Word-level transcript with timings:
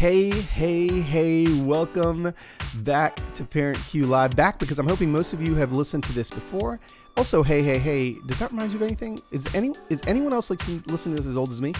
Hey, 0.00 0.30
hey, 0.30 0.88
hey, 0.88 1.46
welcome 1.60 2.32
back 2.76 3.20
to 3.34 3.44
Parent 3.44 3.78
Cue 3.90 4.06
Live. 4.06 4.34
Back 4.34 4.58
because 4.58 4.78
I'm 4.78 4.88
hoping 4.88 5.12
most 5.12 5.34
of 5.34 5.46
you 5.46 5.54
have 5.56 5.74
listened 5.74 6.04
to 6.04 6.12
this 6.14 6.30
before. 6.30 6.80
Also, 7.18 7.42
hey, 7.42 7.60
hey, 7.60 7.76
hey, 7.76 8.16
does 8.24 8.38
that 8.38 8.50
remind 8.50 8.72
you 8.72 8.78
of 8.78 8.82
anything? 8.82 9.20
Is 9.30 9.54
any 9.54 9.74
is 9.90 10.00
anyone 10.06 10.32
else 10.32 10.48
listening, 10.48 10.82
listening 10.86 11.16
to 11.16 11.20
this 11.22 11.28
as 11.28 11.36
old 11.36 11.50
as 11.50 11.60
me? 11.60 11.74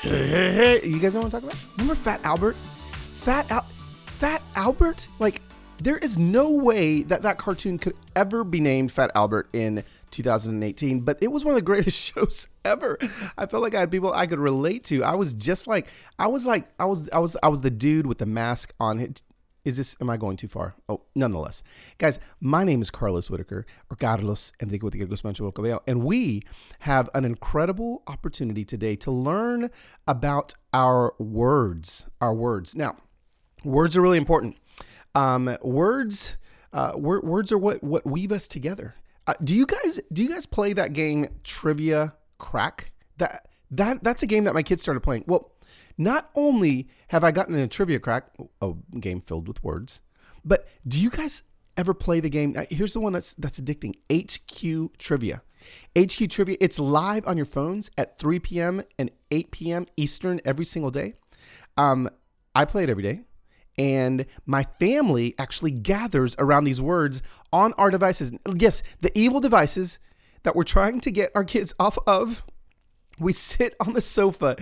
Hey, 0.00 0.26
hey, 0.26 0.52
hey. 0.54 0.88
You 0.88 0.98
guys 0.98 1.12
know 1.12 1.20
what 1.20 1.26
I'm 1.26 1.30
talking 1.32 1.50
about? 1.50 1.62
Remember 1.76 1.94
Fat 1.96 2.24
Albert? 2.24 2.56
Fat 2.56 3.50
Al- 3.50 3.66
Fat 4.06 4.40
Albert? 4.54 5.08
Like 5.18 5.42
there 5.78 5.98
is 5.98 6.16
no 6.16 6.50
way 6.50 7.02
that 7.02 7.22
that 7.22 7.38
cartoon 7.38 7.78
could 7.78 7.96
ever 8.14 8.44
be 8.44 8.60
named 8.60 8.92
Fat 8.92 9.10
Albert 9.14 9.48
in 9.52 9.84
2018, 10.10 11.00
but 11.00 11.18
it 11.20 11.28
was 11.28 11.44
one 11.44 11.52
of 11.52 11.56
the 11.56 11.62
greatest 11.62 11.98
shows 12.14 12.48
ever. 12.64 12.98
I 13.36 13.46
felt 13.46 13.62
like 13.62 13.74
I 13.74 13.80
had 13.80 13.90
people 13.90 14.12
I 14.12 14.26
could 14.26 14.38
relate 14.38 14.84
to. 14.84 15.04
I 15.04 15.14
was 15.14 15.34
just 15.34 15.66
like, 15.66 15.88
I 16.18 16.28
was 16.28 16.46
like, 16.46 16.66
I 16.78 16.86
was, 16.86 17.08
I 17.10 17.18
was, 17.18 17.36
I 17.42 17.48
was 17.48 17.60
the 17.60 17.70
dude 17.70 18.06
with 18.06 18.18
the 18.18 18.26
mask 18.26 18.72
on. 18.80 19.14
Is 19.64 19.76
this, 19.76 19.96
am 20.00 20.08
I 20.08 20.16
going 20.16 20.36
too 20.36 20.46
far? 20.46 20.76
Oh, 20.88 21.02
nonetheless. 21.16 21.64
Guys, 21.98 22.20
my 22.40 22.62
name 22.62 22.80
is 22.80 22.88
Carlos 22.88 23.28
Whittaker, 23.28 23.66
or 23.90 23.96
Carlos 23.96 24.52
Enrique 24.62 24.84
Whittaker 24.84 25.06
Guzman 25.06 25.34
Cabello, 25.34 25.82
and 25.88 26.04
we 26.04 26.44
have 26.80 27.10
an 27.14 27.24
incredible 27.24 28.04
opportunity 28.06 28.64
today 28.64 28.94
to 28.96 29.10
learn 29.10 29.70
about 30.06 30.54
our 30.72 31.14
words. 31.18 32.06
Our 32.20 32.32
words. 32.32 32.76
Now, 32.76 32.96
words 33.64 33.96
are 33.96 34.02
really 34.02 34.18
important. 34.18 34.56
Um, 35.16 35.56
words, 35.62 36.36
uh, 36.74 36.92
words 36.94 37.50
are 37.50 37.58
what 37.58 37.82
what 37.82 38.06
weave 38.06 38.30
us 38.30 38.46
together. 38.46 38.94
Uh, 39.26 39.32
do 39.42 39.56
you 39.56 39.66
guys 39.66 39.98
do 40.12 40.22
you 40.22 40.28
guys 40.28 40.44
play 40.44 40.74
that 40.74 40.92
game 40.92 41.26
Trivia 41.42 42.14
Crack? 42.36 42.92
That 43.16 43.48
that 43.70 44.04
that's 44.04 44.22
a 44.22 44.26
game 44.26 44.44
that 44.44 44.52
my 44.52 44.62
kids 44.62 44.82
started 44.82 45.00
playing. 45.00 45.24
Well, 45.26 45.52
not 45.96 46.30
only 46.34 46.88
have 47.08 47.24
I 47.24 47.30
gotten 47.30 47.54
in 47.54 47.62
a 47.62 47.68
Trivia 47.68 47.98
Crack, 47.98 48.26
a 48.60 48.74
game 49.00 49.22
filled 49.22 49.48
with 49.48 49.64
words, 49.64 50.02
but 50.44 50.68
do 50.86 51.00
you 51.00 51.08
guys 51.08 51.44
ever 51.78 51.94
play 51.94 52.20
the 52.20 52.28
game? 52.28 52.54
Uh, 52.54 52.66
here's 52.68 52.92
the 52.92 53.00
one 53.00 53.14
that's 53.14 53.32
that's 53.34 53.58
addicting. 53.58 53.94
HQ 54.12 54.98
Trivia. 54.98 55.40
HQ 55.98 56.28
Trivia. 56.28 56.58
It's 56.60 56.78
live 56.78 57.26
on 57.26 57.38
your 57.38 57.46
phones 57.46 57.90
at 57.96 58.18
3 58.18 58.38
p.m. 58.40 58.82
and 58.98 59.10
8 59.30 59.50
p.m. 59.50 59.86
Eastern 59.96 60.42
every 60.44 60.66
single 60.66 60.90
day. 60.90 61.14
Um, 61.78 62.10
I 62.54 62.66
play 62.66 62.84
it 62.84 62.90
every 62.90 63.02
day 63.02 63.22
and 63.78 64.26
my 64.46 64.62
family 64.62 65.34
actually 65.38 65.70
gathers 65.70 66.34
around 66.38 66.64
these 66.64 66.80
words 66.80 67.22
on 67.52 67.72
our 67.74 67.90
devices. 67.90 68.32
Yes, 68.54 68.82
the 69.00 69.16
evil 69.18 69.40
devices 69.40 69.98
that 70.42 70.54
we're 70.54 70.64
trying 70.64 71.00
to 71.00 71.10
get 71.10 71.30
our 71.34 71.44
kids 71.44 71.74
off 71.78 71.98
of. 72.06 72.44
We 73.18 73.32
sit 73.32 73.74
on 73.80 73.94
the 73.94 74.00
sofa 74.00 74.56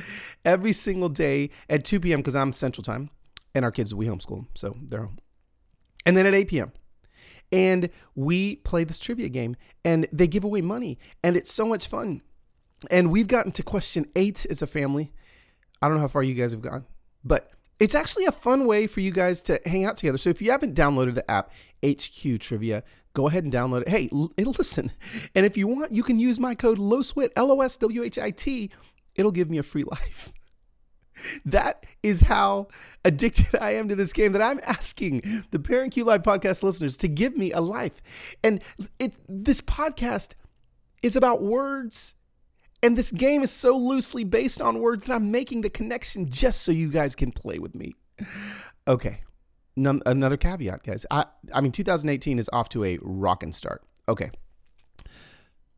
every 0.44 0.72
single 0.72 1.08
day 1.08 1.50
at 1.68 1.84
2 1.84 2.00
p.m. 2.00 2.20
because 2.20 2.36
I'm 2.36 2.52
Central 2.52 2.84
Time, 2.84 3.10
and 3.54 3.64
our 3.64 3.72
kids 3.72 3.94
we 3.94 4.06
homeschool, 4.06 4.46
so 4.54 4.76
they're 4.80 5.02
home. 5.02 5.18
And 6.06 6.16
then 6.16 6.26
at 6.26 6.34
8 6.34 6.48
p.m. 6.48 6.72
And 7.50 7.90
we 8.14 8.56
play 8.56 8.84
this 8.84 8.98
trivia 8.98 9.28
game, 9.28 9.56
and 9.84 10.06
they 10.12 10.26
give 10.26 10.44
away 10.44 10.60
money, 10.60 10.98
and 11.22 11.36
it's 11.36 11.52
so 11.52 11.66
much 11.66 11.86
fun. 11.86 12.22
And 12.90 13.10
we've 13.10 13.28
gotten 13.28 13.52
to 13.52 13.62
question 13.62 14.06
eight 14.16 14.46
as 14.48 14.62
a 14.62 14.66
family. 14.66 15.12
I 15.80 15.88
don't 15.88 15.96
know 15.96 16.02
how 16.02 16.08
far 16.08 16.22
you 16.22 16.34
guys 16.34 16.52
have 16.52 16.62
gone, 16.62 16.86
but 17.24 17.50
it's 17.84 17.94
actually 17.94 18.24
a 18.24 18.32
fun 18.32 18.66
way 18.66 18.86
for 18.86 19.00
you 19.00 19.10
guys 19.10 19.42
to 19.42 19.60
hang 19.66 19.84
out 19.84 19.96
together. 19.96 20.16
So 20.16 20.30
if 20.30 20.40
you 20.40 20.50
haven't 20.50 20.74
downloaded 20.74 21.16
the 21.16 21.30
app 21.30 21.52
HQ 21.84 22.40
Trivia, 22.40 22.82
go 23.12 23.28
ahead 23.28 23.44
and 23.44 23.52
download 23.52 23.82
it. 23.82 23.90
Hey, 23.90 24.08
it'll 24.38 24.52
listen. 24.58 24.90
And 25.34 25.44
if 25.44 25.58
you 25.58 25.68
want, 25.68 25.92
you 25.92 26.02
can 26.02 26.18
use 26.18 26.40
my 26.40 26.54
code 26.54 26.78
LOSWHIT, 26.78 27.32
L 27.36 27.52
O 27.52 27.60
S 27.60 27.76
W 27.76 28.02
H 28.02 28.18
I 28.18 28.30
T. 28.30 28.70
It'll 29.16 29.30
give 29.30 29.50
me 29.50 29.58
a 29.58 29.62
free 29.62 29.84
life. 29.90 30.32
That 31.44 31.84
is 32.02 32.22
how 32.22 32.68
addicted 33.04 33.54
I 33.60 33.74
am 33.74 33.88
to 33.88 33.94
this 33.94 34.14
game 34.14 34.32
that 34.32 34.40
I'm 34.40 34.60
asking 34.64 35.44
the 35.50 35.58
Parent 35.58 35.92
Cue 35.92 36.04
Live 36.04 36.22
podcast 36.22 36.62
listeners 36.62 36.96
to 36.96 37.08
give 37.08 37.36
me 37.36 37.52
a 37.52 37.60
life. 37.60 38.00
And 38.42 38.62
it 38.98 39.12
this 39.28 39.60
podcast 39.60 40.32
is 41.02 41.16
about 41.16 41.42
words 41.42 42.14
and 42.84 42.98
this 42.98 43.10
game 43.10 43.42
is 43.42 43.50
so 43.50 43.74
loosely 43.78 44.24
based 44.24 44.60
on 44.60 44.78
words 44.78 45.04
that 45.04 45.14
I'm 45.14 45.30
making 45.30 45.62
the 45.62 45.70
connection 45.70 46.28
just 46.28 46.60
so 46.60 46.70
you 46.70 46.90
guys 46.90 47.16
can 47.16 47.32
play 47.32 47.58
with 47.58 47.74
me. 47.74 47.94
Okay. 48.86 49.20
Another 49.74 50.36
caveat, 50.36 50.82
guys. 50.82 51.06
I, 51.10 51.24
I 51.54 51.62
mean, 51.62 51.72
2018 51.72 52.38
is 52.38 52.50
off 52.52 52.68
to 52.68 52.84
a 52.84 52.98
rockin' 53.00 53.52
start. 53.52 53.82
Okay. 54.06 54.30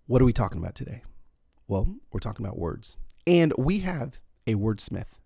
What 0.09 0.21
are 0.21 0.25
we 0.25 0.33
talking 0.33 0.61
about 0.61 0.75
today? 0.75 1.03
Well, 1.69 1.87
we're 2.11 2.19
talking 2.19 2.45
about 2.45 2.59
words. 2.59 2.97
And 3.25 3.53
we 3.57 3.79
have 3.81 4.19
a 4.49 4.57
wordsmith 4.57 5.21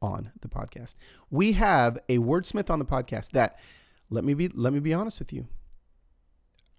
on 0.00 0.32
the 0.40 0.48
podcast. 0.48 0.94
We 1.30 1.52
have 1.52 1.98
a 2.08 2.16
wordsmith 2.16 2.70
on 2.70 2.78
the 2.78 2.86
podcast 2.86 3.32
that 3.32 3.58
let 4.08 4.24
me 4.24 4.32
be 4.32 4.48
let 4.48 4.72
me 4.72 4.80
be 4.80 4.94
honest 4.94 5.18
with 5.18 5.34
you. 5.34 5.48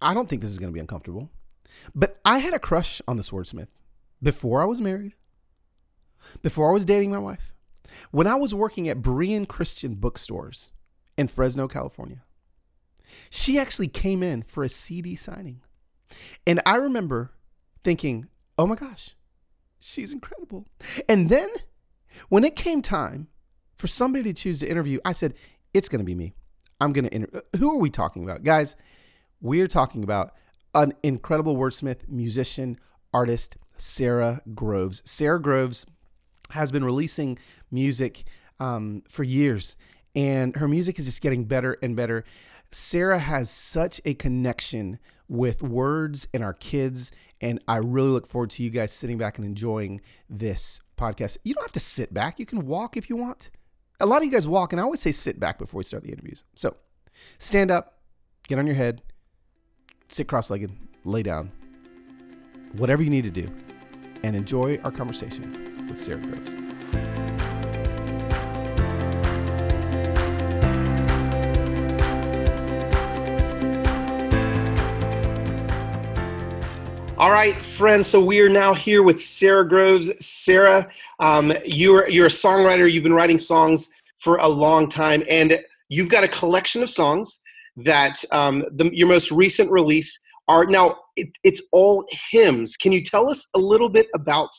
I 0.02 0.14
don't 0.14 0.28
think 0.28 0.42
this 0.42 0.50
is 0.50 0.58
going 0.58 0.72
to 0.72 0.74
be 0.74 0.80
uncomfortable. 0.80 1.30
But 1.94 2.18
I 2.24 2.38
had 2.38 2.54
a 2.54 2.58
crush 2.58 3.00
on 3.06 3.18
this 3.18 3.30
wordsmith 3.30 3.68
before 4.22 4.62
I 4.62 4.66
was 4.66 4.80
married, 4.80 5.14
before 6.42 6.70
I 6.70 6.72
was 6.72 6.84
dating 6.84 7.10
my 7.10 7.18
wife, 7.18 7.52
when 8.10 8.26
I 8.26 8.34
was 8.34 8.54
working 8.54 8.88
at 8.88 9.02
Berean 9.02 9.46
Christian 9.46 9.94
bookstores 9.94 10.72
in 11.16 11.28
Fresno, 11.28 11.68
California, 11.68 12.22
she 13.30 13.58
actually 13.58 13.88
came 13.88 14.22
in 14.22 14.42
for 14.42 14.64
a 14.64 14.68
CD 14.68 15.14
signing. 15.14 15.60
And 16.46 16.60
I 16.66 16.76
remember 16.76 17.32
thinking, 17.84 18.28
oh 18.58 18.66
my 18.66 18.74
gosh, 18.74 19.14
she's 19.80 20.12
incredible. 20.12 20.66
And 21.08 21.28
then 21.28 21.48
when 22.28 22.44
it 22.44 22.56
came 22.56 22.82
time 22.82 23.28
for 23.76 23.86
somebody 23.86 24.24
to 24.24 24.32
choose 24.32 24.60
to 24.60 24.68
interview, 24.68 24.98
I 25.04 25.12
said, 25.12 25.34
it's 25.72 25.88
going 25.88 26.00
to 26.00 26.04
be 26.04 26.14
me. 26.14 26.34
I'm 26.80 26.92
going 26.92 27.04
to 27.04 27.12
interview. 27.12 27.40
Uh, 27.40 27.58
who 27.58 27.72
are 27.72 27.78
we 27.78 27.90
talking 27.90 28.24
about? 28.24 28.42
Guys, 28.42 28.76
we 29.40 29.60
are 29.60 29.66
talking 29.66 30.02
about 30.02 30.32
an 30.74 30.94
incredible 31.02 31.56
wordsmith, 31.56 32.08
musician, 32.08 32.78
artist, 33.12 33.56
Sara 33.78 34.42
Groves. 34.54 35.02
Sara 35.04 35.40
Groves 35.40 35.86
has 36.50 36.72
been 36.72 36.84
releasing 36.84 37.38
music 37.70 38.24
um, 38.60 39.02
for 39.08 39.22
years, 39.22 39.76
and 40.14 40.56
her 40.56 40.68
music 40.68 40.98
is 40.98 41.06
just 41.06 41.22
getting 41.22 41.44
better 41.44 41.76
and 41.82 41.96
better. 41.96 42.24
Sara 42.70 43.18
has 43.18 43.50
such 43.50 44.00
a 44.04 44.14
connection 44.14 44.98
with 45.28 45.62
words 45.62 46.26
and 46.34 46.42
our 46.42 46.54
kids, 46.54 47.12
and 47.40 47.62
I 47.68 47.76
really 47.76 48.08
look 48.08 48.26
forward 48.26 48.50
to 48.50 48.62
you 48.62 48.70
guys 48.70 48.92
sitting 48.92 49.18
back 49.18 49.38
and 49.38 49.46
enjoying 49.46 50.00
this 50.28 50.80
podcast. 50.96 51.38
You 51.44 51.54
don't 51.54 51.64
have 51.64 51.72
to 51.72 51.80
sit 51.80 52.12
back, 52.12 52.38
you 52.38 52.46
can 52.46 52.66
walk 52.66 52.96
if 52.96 53.08
you 53.08 53.16
want. 53.16 53.50
A 54.00 54.06
lot 54.06 54.18
of 54.18 54.24
you 54.24 54.30
guys 54.30 54.46
walk, 54.46 54.72
and 54.72 54.80
I 54.80 54.84
always 54.84 55.00
say 55.00 55.12
sit 55.12 55.40
back 55.40 55.58
before 55.58 55.78
we 55.78 55.84
start 55.84 56.04
the 56.04 56.10
interviews. 56.10 56.44
So 56.54 56.76
stand 57.38 57.70
up, 57.70 57.98
get 58.48 58.58
on 58.58 58.66
your 58.66 58.76
head, 58.76 59.02
sit 60.08 60.28
cross 60.28 60.50
legged, 60.50 60.72
lay 61.04 61.22
down, 61.22 61.50
whatever 62.72 63.02
you 63.02 63.10
need 63.10 63.24
to 63.24 63.30
do 63.30 63.48
and 64.22 64.36
enjoy 64.36 64.78
our 64.84 64.90
conversation 64.90 65.86
with 65.88 65.96
Sara 65.96 66.18
Groves. 66.18 66.54
All 77.18 77.32
right, 77.32 77.56
friends. 77.56 78.06
So 78.06 78.24
we 78.24 78.38
are 78.38 78.48
now 78.48 78.74
here 78.74 79.02
with 79.02 79.24
Sara 79.24 79.68
Groves. 79.68 80.08
Sara, 80.24 80.88
um, 81.18 81.52
you're 81.64 82.08
you're 82.08 82.26
a 82.26 82.30
songwriter. 82.30 82.90
You've 82.90 83.02
been 83.02 83.12
writing 83.12 83.38
songs 83.38 83.90
for 84.18 84.36
a 84.36 84.46
long 84.46 84.88
time, 84.88 85.24
and 85.28 85.58
you've 85.88 86.08
got 86.08 86.22
a 86.22 86.28
collection 86.28 86.80
of 86.80 86.90
songs 86.90 87.42
that 87.78 88.24
um, 88.30 88.64
the, 88.70 88.88
your 88.94 89.08
most 89.08 89.32
recent 89.32 89.68
release 89.68 90.20
are 90.48 90.66
now 90.66 90.96
it, 91.16 91.28
it's 91.44 91.62
all 91.72 92.04
hymns. 92.30 92.76
Can 92.76 92.92
you 92.92 93.02
tell 93.02 93.30
us 93.30 93.46
a 93.54 93.58
little 93.58 93.88
bit 93.88 94.08
about 94.14 94.50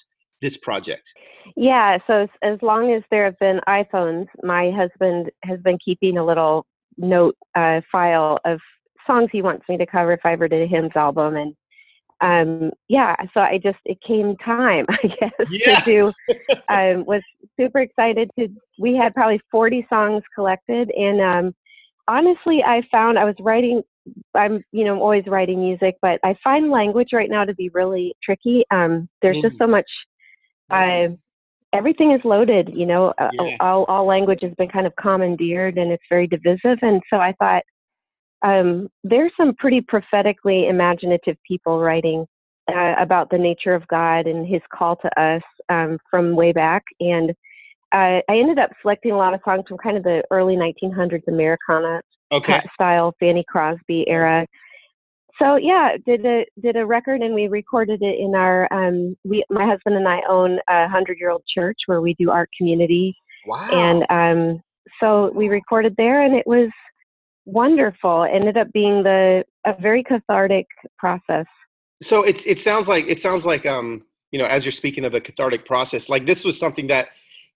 this 0.41 0.57
project? 0.57 1.11
Yeah, 1.55 1.97
so 2.07 2.21
as, 2.23 2.29
as 2.43 2.59
long 2.61 2.93
as 2.93 3.03
there 3.09 3.25
have 3.25 3.37
been 3.39 3.59
iPhones, 3.67 4.27
my 4.43 4.71
husband 4.71 5.31
has 5.43 5.59
been 5.61 5.77
keeping 5.83 6.17
a 6.17 6.25
little 6.25 6.65
note 6.97 7.35
uh, 7.55 7.81
file 7.91 8.39
of 8.45 8.59
songs 9.07 9.29
he 9.31 9.41
wants 9.41 9.65
me 9.67 9.77
to 9.77 9.85
cover 9.85 10.13
if 10.13 10.19
I 10.23 10.33
ever 10.33 10.47
did 10.47 10.61
a 10.61 10.67
hymns 10.67 10.91
album, 10.95 11.35
and 11.35 11.55
um, 12.21 12.71
yeah, 12.89 13.15
so 13.33 13.39
I 13.39 13.59
just 13.61 13.79
it 13.85 13.97
came 14.05 14.35
time, 14.37 14.85
I 14.89 15.07
guess, 15.07 15.31
yeah. 15.49 15.79
to 15.79 15.85
do. 15.85 16.35
um, 16.69 17.05
was 17.05 17.21
super 17.59 17.79
excited 17.79 18.29
to. 18.37 18.47
We 18.77 18.95
had 18.95 19.13
probably 19.13 19.41
40 19.51 19.87
songs 19.89 20.23
collected, 20.35 20.91
and 20.91 21.21
um, 21.21 21.55
honestly, 22.07 22.63
I 22.65 22.81
found 22.91 23.17
I 23.17 23.25
was 23.25 23.35
writing 23.39 23.81
I'm, 24.35 24.63
you 24.71 24.83
know, 24.83 24.93
I'm 24.93 25.01
always 25.01 25.25
writing 25.27 25.61
music, 25.61 25.95
but 26.01 26.19
I 26.23 26.35
find 26.43 26.71
language 26.71 27.09
right 27.13 27.29
now 27.29 27.45
to 27.45 27.53
be 27.53 27.69
really 27.73 28.15
tricky. 28.23 28.63
Um, 28.71 29.09
there's 29.21 29.37
mm. 29.37 29.43
just 29.43 29.57
so 29.57 29.67
much. 29.67 29.85
Uh, 30.69 31.15
everything 31.73 32.11
is 32.11 32.21
loaded. 32.23 32.69
You 32.73 32.85
know, 32.85 33.13
yeah. 33.33 33.57
all 33.59 33.85
all 33.85 34.05
language 34.05 34.39
has 34.41 34.53
been 34.57 34.69
kind 34.69 34.87
of 34.87 34.93
commandeered, 35.01 35.77
and 35.77 35.91
it's 35.91 36.03
very 36.09 36.27
divisive. 36.27 36.79
And 36.81 37.01
so 37.09 37.17
I 37.17 37.33
thought 37.39 37.63
um, 38.41 38.89
there's 39.03 39.31
some 39.37 39.55
pretty 39.55 39.81
prophetically 39.81 40.67
imaginative 40.67 41.37
people 41.47 41.79
writing 41.79 42.25
uh, 42.71 42.93
about 42.99 43.29
the 43.29 43.37
nature 43.37 43.73
of 43.73 43.87
God 43.87 44.27
and 44.27 44.47
His 44.47 44.61
call 44.73 44.95
to 44.97 45.21
us 45.21 45.41
um, 45.69 45.97
from 46.09 46.35
way 46.35 46.51
back, 46.51 46.83
and 46.99 47.31
uh, 47.91 48.21
I 48.29 48.37
ended 48.37 48.59
up 48.59 48.69
selecting 48.81 49.11
a 49.11 49.17
lot 49.17 49.33
of 49.33 49.41
songs 49.43 49.63
from 49.67 49.77
kind 49.77 49.97
of 49.97 50.03
the 50.03 50.21
early 50.29 50.55
1900s 50.55 51.27
Americana 51.27 52.01
Okay. 52.31 52.61
style, 52.73 53.13
Fanny 53.19 53.43
Crosby 53.47 54.05
era. 54.07 54.45
So 55.41 55.55
yeah, 55.55 55.95
did 56.05 56.25
a 56.25 56.45
did 56.61 56.75
a 56.75 56.85
record 56.85 57.21
and 57.21 57.33
we 57.33 57.47
recorded 57.47 58.01
it 58.01 58.19
in 58.19 58.35
our 58.35 58.71
um 58.73 59.15
we 59.23 59.43
my 59.49 59.65
husband 59.65 59.95
and 59.95 60.07
I 60.07 60.21
own 60.29 60.59
a 60.69 60.87
hundred 60.89 61.17
year 61.19 61.29
old 61.31 61.43
church 61.47 61.77
where 61.85 62.01
we 62.01 62.13
do 62.15 62.29
art 62.29 62.49
community 62.57 63.15
Wow. 63.47 63.69
and 63.71 64.05
um 64.09 64.61
so 64.99 65.31
we 65.33 65.47
recorded 65.47 65.95
there 65.97 66.23
and 66.23 66.35
it 66.35 66.45
was 66.45 66.69
wonderful. 67.45 68.23
It 68.23 68.31
ended 68.33 68.57
up 68.57 68.71
being 68.73 69.01
the 69.03 69.43
a 69.65 69.73
very 69.81 70.03
cathartic 70.03 70.67
process. 70.97 71.45
so 72.01 72.23
it's 72.23 72.45
it 72.45 72.59
sounds 72.59 72.87
like 72.87 73.05
it 73.07 73.21
sounds 73.21 73.45
like 73.45 73.65
um 73.65 74.03
you 74.31 74.39
know 74.39 74.45
as 74.45 74.65
you're 74.65 74.71
speaking 74.71 75.05
of 75.05 75.13
a 75.13 75.21
cathartic 75.21 75.65
process 75.65 76.09
like 76.09 76.25
this 76.25 76.43
was 76.45 76.57
something 76.59 76.87
that 76.87 77.09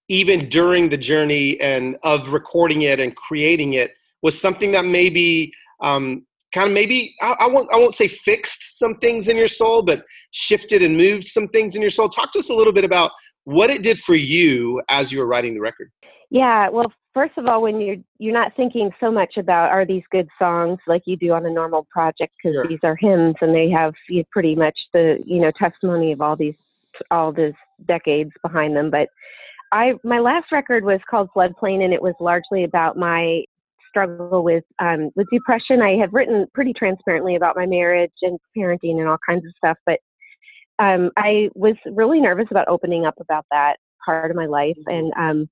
even 0.09 0.49
during 0.49 0.89
the 0.89 0.97
journey 0.97 1.59
and 1.61 1.97
of 2.03 2.29
recording 2.29 2.81
it 2.83 2.99
and 2.99 3.15
creating 3.15 3.73
it 3.73 3.95
was 4.23 4.39
something 4.39 4.71
that 4.71 4.85
maybe 4.85 5.53
um 5.81 6.25
kind 6.53 6.67
of 6.67 6.73
maybe 6.73 7.15
I, 7.21 7.35
I 7.41 7.47
won't 7.47 7.71
I 7.71 7.77
won't 7.77 7.93
say 7.93 8.07
fixed 8.07 8.79
some 8.79 8.95
things 8.95 9.29
in 9.29 9.37
your 9.37 9.47
soul 9.47 9.83
but 9.83 10.03
shifted 10.31 10.81
and 10.81 10.97
moved 10.97 11.25
some 11.25 11.47
things 11.49 11.75
in 11.75 11.81
your 11.81 11.91
soul 11.91 12.09
talk 12.09 12.31
to 12.33 12.39
us 12.39 12.49
a 12.49 12.53
little 12.53 12.73
bit 12.73 12.85
about 12.85 13.11
what 13.43 13.69
it 13.69 13.83
did 13.83 13.99
for 13.99 14.15
you 14.15 14.81
as 14.89 15.11
you 15.11 15.19
were 15.19 15.27
writing 15.27 15.53
the 15.53 15.59
record 15.59 15.91
Yeah, 16.31 16.69
well, 16.69 16.91
first 17.13 17.37
of 17.37 17.45
all, 17.45 17.61
when 17.61 17.79
you're 17.79 17.97
you're 18.17 18.33
not 18.33 18.55
thinking 18.55 18.89
so 18.99 19.11
much 19.11 19.37
about 19.37 19.69
are 19.69 19.85
these 19.85 20.03
good 20.11 20.27
songs 20.39 20.79
like 20.87 21.03
you 21.05 21.15
do 21.17 21.31
on 21.31 21.45
a 21.45 21.49
normal 21.49 21.85
project 21.91 22.33
because 22.37 22.55
Sure. 22.55 22.67
these 22.67 22.79
are 22.83 22.95
hymns 22.95 23.35
and 23.41 23.53
they 23.53 23.69
have 23.69 23.93
you 24.09 24.23
pretty 24.31 24.55
much 24.55 24.77
the 24.93 25.19
you 25.25 25.39
know 25.41 25.51
testimony 25.59 26.11
of 26.11 26.21
all 26.21 26.35
these 26.35 26.55
all 27.11 27.31
this 27.31 27.55
decades 27.87 28.31
behind 28.41 28.75
them. 28.75 28.89
But 28.89 29.09
I 29.71 29.93
my 30.03 30.19
last 30.19 30.51
record 30.51 30.83
was 30.83 31.01
called 31.09 31.29
Floodplain 31.35 31.83
and 31.83 31.93
it 31.93 32.01
was 32.01 32.15
largely 32.19 32.63
about 32.63 32.97
my 32.97 33.43
struggle 33.93 34.43
with 34.43 34.63
um, 34.79 35.11
with 35.15 35.27
depression. 35.31 35.81
I 35.81 35.97
have 35.97 36.13
written 36.13 36.47
pretty 36.53 36.73
transparently 36.73 37.35
about 37.35 37.55
my 37.55 37.65
marriage 37.65 38.11
and 38.23 38.39
parenting 38.57 38.99
and 38.99 39.07
all 39.07 39.17
kinds 39.27 39.45
of 39.45 39.53
stuff, 39.57 39.77
but 39.85 39.99
um, 40.79 41.11
I 41.17 41.49
was 41.53 41.75
really 41.85 42.19
nervous 42.19 42.47
about 42.49 42.67
opening 42.67 43.05
up 43.05 43.15
about 43.19 43.45
that 43.51 43.75
part 44.03 44.31
of 44.31 44.37
my 44.37 44.47
life 44.47 44.77
and 44.87 45.13
um, 45.17 45.49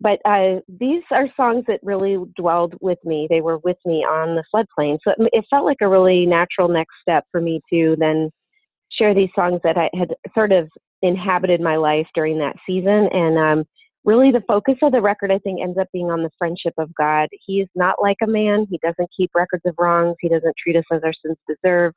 but 0.00 0.20
uh, 0.26 0.56
these 0.68 1.02
are 1.10 1.26
songs 1.36 1.64
that 1.68 1.80
really 1.82 2.18
dwelled 2.36 2.74
with 2.80 2.98
me. 3.04 3.26
They 3.30 3.40
were 3.40 3.58
with 3.58 3.78
me 3.86 4.04
on 4.04 4.36
the 4.36 4.44
floodplain, 4.54 4.98
so 5.02 5.12
it, 5.12 5.30
it 5.32 5.44
felt 5.48 5.64
like 5.64 5.78
a 5.80 5.88
really 5.88 6.26
natural 6.26 6.68
next 6.68 6.94
step 7.00 7.24
for 7.32 7.40
me 7.40 7.60
to 7.72 7.96
then 7.98 8.30
share 8.92 9.14
these 9.14 9.30
songs 9.34 9.60
that 9.64 9.78
I 9.78 9.88
had 9.98 10.14
sort 10.34 10.52
of 10.52 10.68
inhabited 11.02 11.60
my 11.60 11.76
life 11.76 12.06
during 12.14 12.38
that 12.38 12.56
season. 12.66 13.08
And 13.12 13.38
um, 13.38 13.64
really, 14.06 14.30
the 14.30 14.44
focus 14.46 14.76
of 14.82 14.92
the 14.92 15.02
record, 15.02 15.30
I 15.30 15.38
think, 15.38 15.60
ends 15.60 15.76
up 15.76 15.88
being 15.92 16.10
on 16.10 16.22
the 16.22 16.30
friendship 16.38 16.74
of 16.78 16.94
God. 16.94 17.28
He 17.44 17.60
is 17.60 17.68
not 17.74 17.96
like 18.00 18.16
a 18.22 18.26
man. 18.26 18.66
He 18.70 18.78
doesn't 18.82 19.10
keep 19.14 19.30
records 19.34 19.64
of 19.66 19.74
wrongs. 19.78 20.16
He 20.20 20.28
doesn't 20.28 20.54
treat 20.62 20.76
us 20.76 20.84
as 20.92 21.02
our 21.04 21.12
sins 21.24 21.36
deserve. 21.48 21.92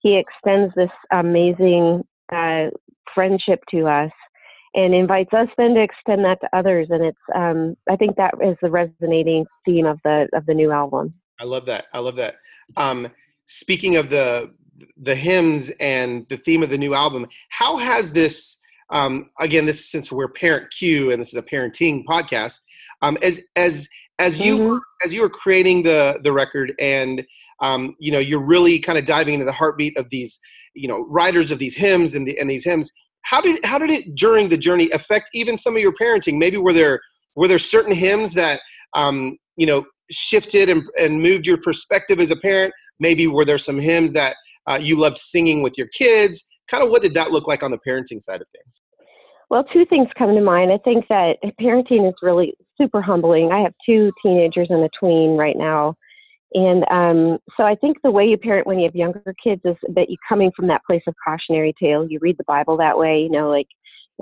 He 0.00 0.16
extends 0.16 0.74
this 0.74 0.90
amazing 1.12 2.02
uh, 2.32 2.70
friendship 3.14 3.60
to 3.70 3.86
us 3.86 4.10
and 4.74 4.94
invites 4.94 5.32
us 5.32 5.48
then 5.58 5.74
to 5.74 5.82
extend 5.82 6.24
that 6.24 6.40
to 6.40 6.48
others. 6.56 6.88
And 6.90 7.04
it's, 7.04 7.18
um, 7.34 7.76
I 7.88 7.96
think 7.96 8.16
that 8.16 8.34
is 8.42 8.56
the 8.62 8.70
resonating 8.70 9.44
theme 9.64 9.86
of 9.86 10.00
the 10.02 10.28
of 10.32 10.46
the 10.46 10.54
new 10.54 10.72
album. 10.72 11.14
I 11.38 11.44
love 11.44 11.66
that. 11.66 11.86
I 11.92 11.98
love 11.98 12.16
that. 12.16 12.36
Um, 12.76 13.08
speaking 13.44 13.96
of 13.96 14.08
the 14.08 14.50
the 14.96 15.14
hymns 15.14 15.70
and 15.78 16.26
the 16.28 16.38
theme 16.38 16.62
of 16.62 16.70
the 16.70 16.78
new 16.78 16.94
album, 16.94 17.26
how 17.50 17.76
has 17.76 18.12
this? 18.12 18.58
Um, 18.92 19.26
again, 19.40 19.66
this 19.66 19.90
since 19.90 20.12
we're 20.12 20.28
Parent 20.28 20.70
Cue 20.76 21.10
and 21.10 21.20
this 21.20 21.28
is 21.28 21.34
a 21.34 21.42
parenting 21.42 22.04
podcast. 22.04 22.58
Um, 23.00 23.16
as 23.22 23.40
as 23.56 23.88
as 24.18 24.38
you 24.38 24.58
Mhm. 24.58 24.80
as 25.02 25.14
you 25.14 25.22
were 25.22 25.30
creating 25.30 25.82
the 25.82 26.20
the 26.22 26.32
record 26.32 26.74
and 26.78 27.24
um, 27.60 27.96
you 27.98 28.12
know 28.12 28.18
you're 28.18 28.44
really 28.44 28.78
kind 28.78 28.98
of 28.98 29.04
diving 29.04 29.34
into 29.34 29.46
the 29.46 29.52
heartbeat 29.52 29.96
of 29.96 30.08
these 30.10 30.38
you 30.74 30.86
know 30.88 31.06
writers 31.08 31.50
of 31.50 31.58
these 31.58 31.74
hymns 31.76 32.14
and 32.14 32.26
the, 32.28 32.38
and 32.38 32.48
these 32.48 32.64
hymns. 32.64 32.92
How 33.22 33.40
did 33.40 33.64
how 33.64 33.78
did 33.78 33.90
it 33.90 34.14
during 34.14 34.48
the 34.50 34.56
journey 34.58 34.90
affect 34.90 35.30
even 35.32 35.56
some 35.56 35.74
of 35.74 35.82
your 35.82 35.92
parenting? 35.94 36.38
Maybe 36.38 36.58
were 36.58 36.72
there 36.74 37.00
were 37.34 37.48
there 37.48 37.58
certain 37.58 37.92
hymns 37.94 38.34
that 38.34 38.60
um, 38.94 39.38
you 39.56 39.66
know 39.66 39.84
shifted 40.10 40.68
and, 40.68 40.82
and 40.98 41.22
moved 41.22 41.46
your 41.46 41.56
perspective 41.56 42.20
as 42.20 42.30
a 42.30 42.36
parent? 42.36 42.74
Maybe 43.00 43.26
were 43.26 43.46
there 43.46 43.58
some 43.58 43.78
hymns 43.78 44.12
that 44.12 44.36
uh, 44.68 44.78
you 44.80 44.98
loved 44.98 45.16
singing 45.16 45.62
with 45.62 45.78
your 45.78 45.88
kids? 45.88 46.44
Kind 46.68 46.84
of 46.84 46.90
what 46.90 47.02
did 47.02 47.14
that 47.14 47.30
look 47.30 47.46
like 47.46 47.62
on 47.62 47.70
the 47.70 47.78
parenting 47.86 48.20
side 48.20 48.40
of 48.42 48.46
things? 48.52 48.81
Well, 49.52 49.64
two 49.64 49.84
things 49.84 50.08
come 50.16 50.34
to 50.34 50.40
mind. 50.40 50.72
I 50.72 50.78
think 50.78 51.08
that 51.08 51.36
parenting 51.60 52.08
is 52.08 52.14
really 52.22 52.54
super 52.80 53.02
humbling. 53.02 53.52
I 53.52 53.60
have 53.60 53.74
two 53.84 54.10
teenagers 54.22 54.68
and 54.70 54.82
a 54.82 54.88
tween 54.98 55.36
right 55.36 55.58
now. 55.58 55.94
And 56.54 56.86
um, 56.90 57.38
so 57.58 57.64
I 57.64 57.74
think 57.74 57.98
the 58.02 58.10
way 58.10 58.24
you 58.24 58.38
parent 58.38 58.66
when 58.66 58.78
you 58.78 58.86
have 58.86 58.96
younger 58.96 59.34
kids 59.44 59.60
is 59.66 59.76
that 59.94 60.08
you're 60.08 60.16
coming 60.26 60.52
from 60.56 60.68
that 60.68 60.80
place 60.86 61.02
of 61.06 61.14
cautionary 61.22 61.74
tale. 61.78 62.06
You 62.08 62.18
read 62.22 62.38
the 62.38 62.44
Bible 62.44 62.78
that 62.78 62.96
way, 62.96 63.20
you 63.20 63.28
know, 63.28 63.50
like, 63.50 63.66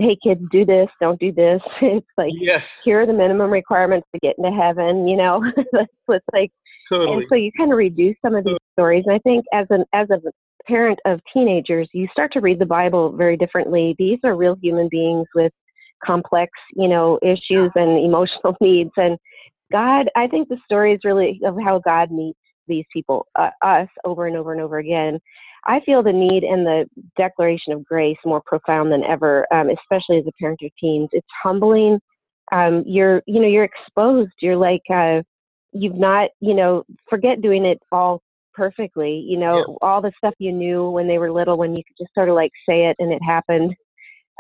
hey, 0.00 0.18
kids, 0.20 0.40
do 0.50 0.64
this, 0.64 0.88
don't 1.00 1.20
do 1.20 1.30
this. 1.30 1.62
It's 1.80 2.06
like, 2.18 2.32
Yes, 2.34 2.82
here 2.82 3.00
are 3.00 3.06
the 3.06 3.12
minimum 3.12 3.52
requirements 3.52 4.08
to 4.12 4.18
get 4.18 4.34
into 4.36 4.50
heaven, 4.50 5.06
you 5.06 5.16
know. 5.16 5.44
That's 5.72 5.92
what's 6.06 6.26
like 6.32 6.50
totally. 6.88 7.18
and 7.18 7.26
so 7.28 7.36
you 7.36 7.52
kind 7.56 7.70
of 7.70 7.78
reduce 7.78 8.16
some 8.20 8.34
of 8.34 8.42
these 8.42 8.58
stories. 8.72 9.04
And 9.06 9.14
I 9.14 9.20
think 9.20 9.44
as 9.52 9.68
an 9.70 9.84
as 9.92 10.10
a 10.10 10.18
parent 10.66 10.98
of 11.04 11.20
teenagers, 11.32 11.88
you 11.92 12.08
start 12.12 12.32
to 12.32 12.40
read 12.40 12.58
the 12.58 12.66
Bible 12.66 13.12
very 13.12 13.36
differently. 13.36 13.94
These 13.98 14.18
are 14.24 14.36
real 14.36 14.56
human 14.60 14.88
beings 14.88 15.26
with 15.34 15.52
complex, 16.04 16.50
you 16.74 16.88
know, 16.88 17.18
issues 17.22 17.72
and 17.74 17.98
emotional 18.04 18.56
needs. 18.60 18.90
And 18.96 19.18
God, 19.72 20.08
I 20.16 20.26
think 20.26 20.48
the 20.48 20.58
story 20.64 20.94
is 20.94 21.00
really 21.04 21.40
of 21.44 21.56
how 21.62 21.78
God 21.78 22.10
meets 22.10 22.38
these 22.66 22.84
people, 22.92 23.26
uh, 23.36 23.50
us, 23.62 23.88
over 24.04 24.26
and 24.26 24.36
over 24.36 24.52
and 24.52 24.60
over 24.60 24.78
again. 24.78 25.18
I 25.66 25.80
feel 25.80 26.02
the 26.02 26.12
need 26.12 26.42
and 26.42 26.64
the 26.64 26.86
declaration 27.16 27.72
of 27.72 27.84
grace 27.84 28.16
more 28.24 28.42
profound 28.44 28.90
than 28.92 29.04
ever, 29.04 29.46
um, 29.52 29.68
especially 29.68 30.18
as 30.18 30.26
a 30.26 30.32
parent 30.40 30.60
of 30.62 30.70
teens. 30.80 31.10
It's 31.12 31.26
humbling. 31.42 32.00
Um, 32.52 32.82
you're, 32.86 33.22
you 33.26 33.40
know, 33.40 33.48
you're 33.48 33.64
exposed. 33.64 34.32
You're 34.40 34.56
like, 34.56 34.82
uh, 34.92 35.22
you've 35.72 35.96
not, 35.96 36.30
you 36.40 36.54
know, 36.54 36.84
forget 37.08 37.42
doing 37.42 37.64
it 37.64 37.78
all 37.92 38.22
perfectly. 38.54 39.16
You 39.28 39.38
know, 39.38 39.58
Yeah. 39.68 39.74
all 39.82 40.00
the 40.00 40.12
stuff 40.18 40.34
you 40.38 40.52
knew 40.52 40.90
when 40.90 41.06
they 41.08 41.18
were 41.18 41.32
little, 41.32 41.56
when 41.56 41.74
you 41.74 41.82
could 41.84 41.96
just 41.98 42.14
sort 42.14 42.28
of 42.28 42.34
like 42.34 42.52
say 42.68 42.86
it 42.86 42.96
and 42.98 43.12
it 43.12 43.22
happened. 43.22 43.74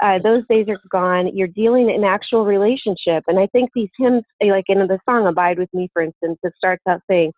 Uh, 0.02 0.18
those 0.18 0.44
days 0.48 0.66
are 0.68 0.80
gone. 0.90 1.34
You're 1.36 1.46
dealing 1.48 1.90
in 1.90 2.04
actual 2.04 2.46
relationship, 2.46 3.22
and 3.28 3.38
I 3.38 3.46
think 3.48 3.70
these 3.74 3.90
hymns, 3.98 4.24
eh, 4.40 4.50
like 4.50 4.64
in 4.68 4.78
the 4.78 4.98
song 5.08 5.26
"Abide 5.26 5.58
with 5.58 5.68
Me," 5.74 5.88
for 5.92 6.02
instance, 6.02 6.38
it 6.42 6.54
starts 6.56 6.82
out 6.88 7.02
saying, 7.10 7.32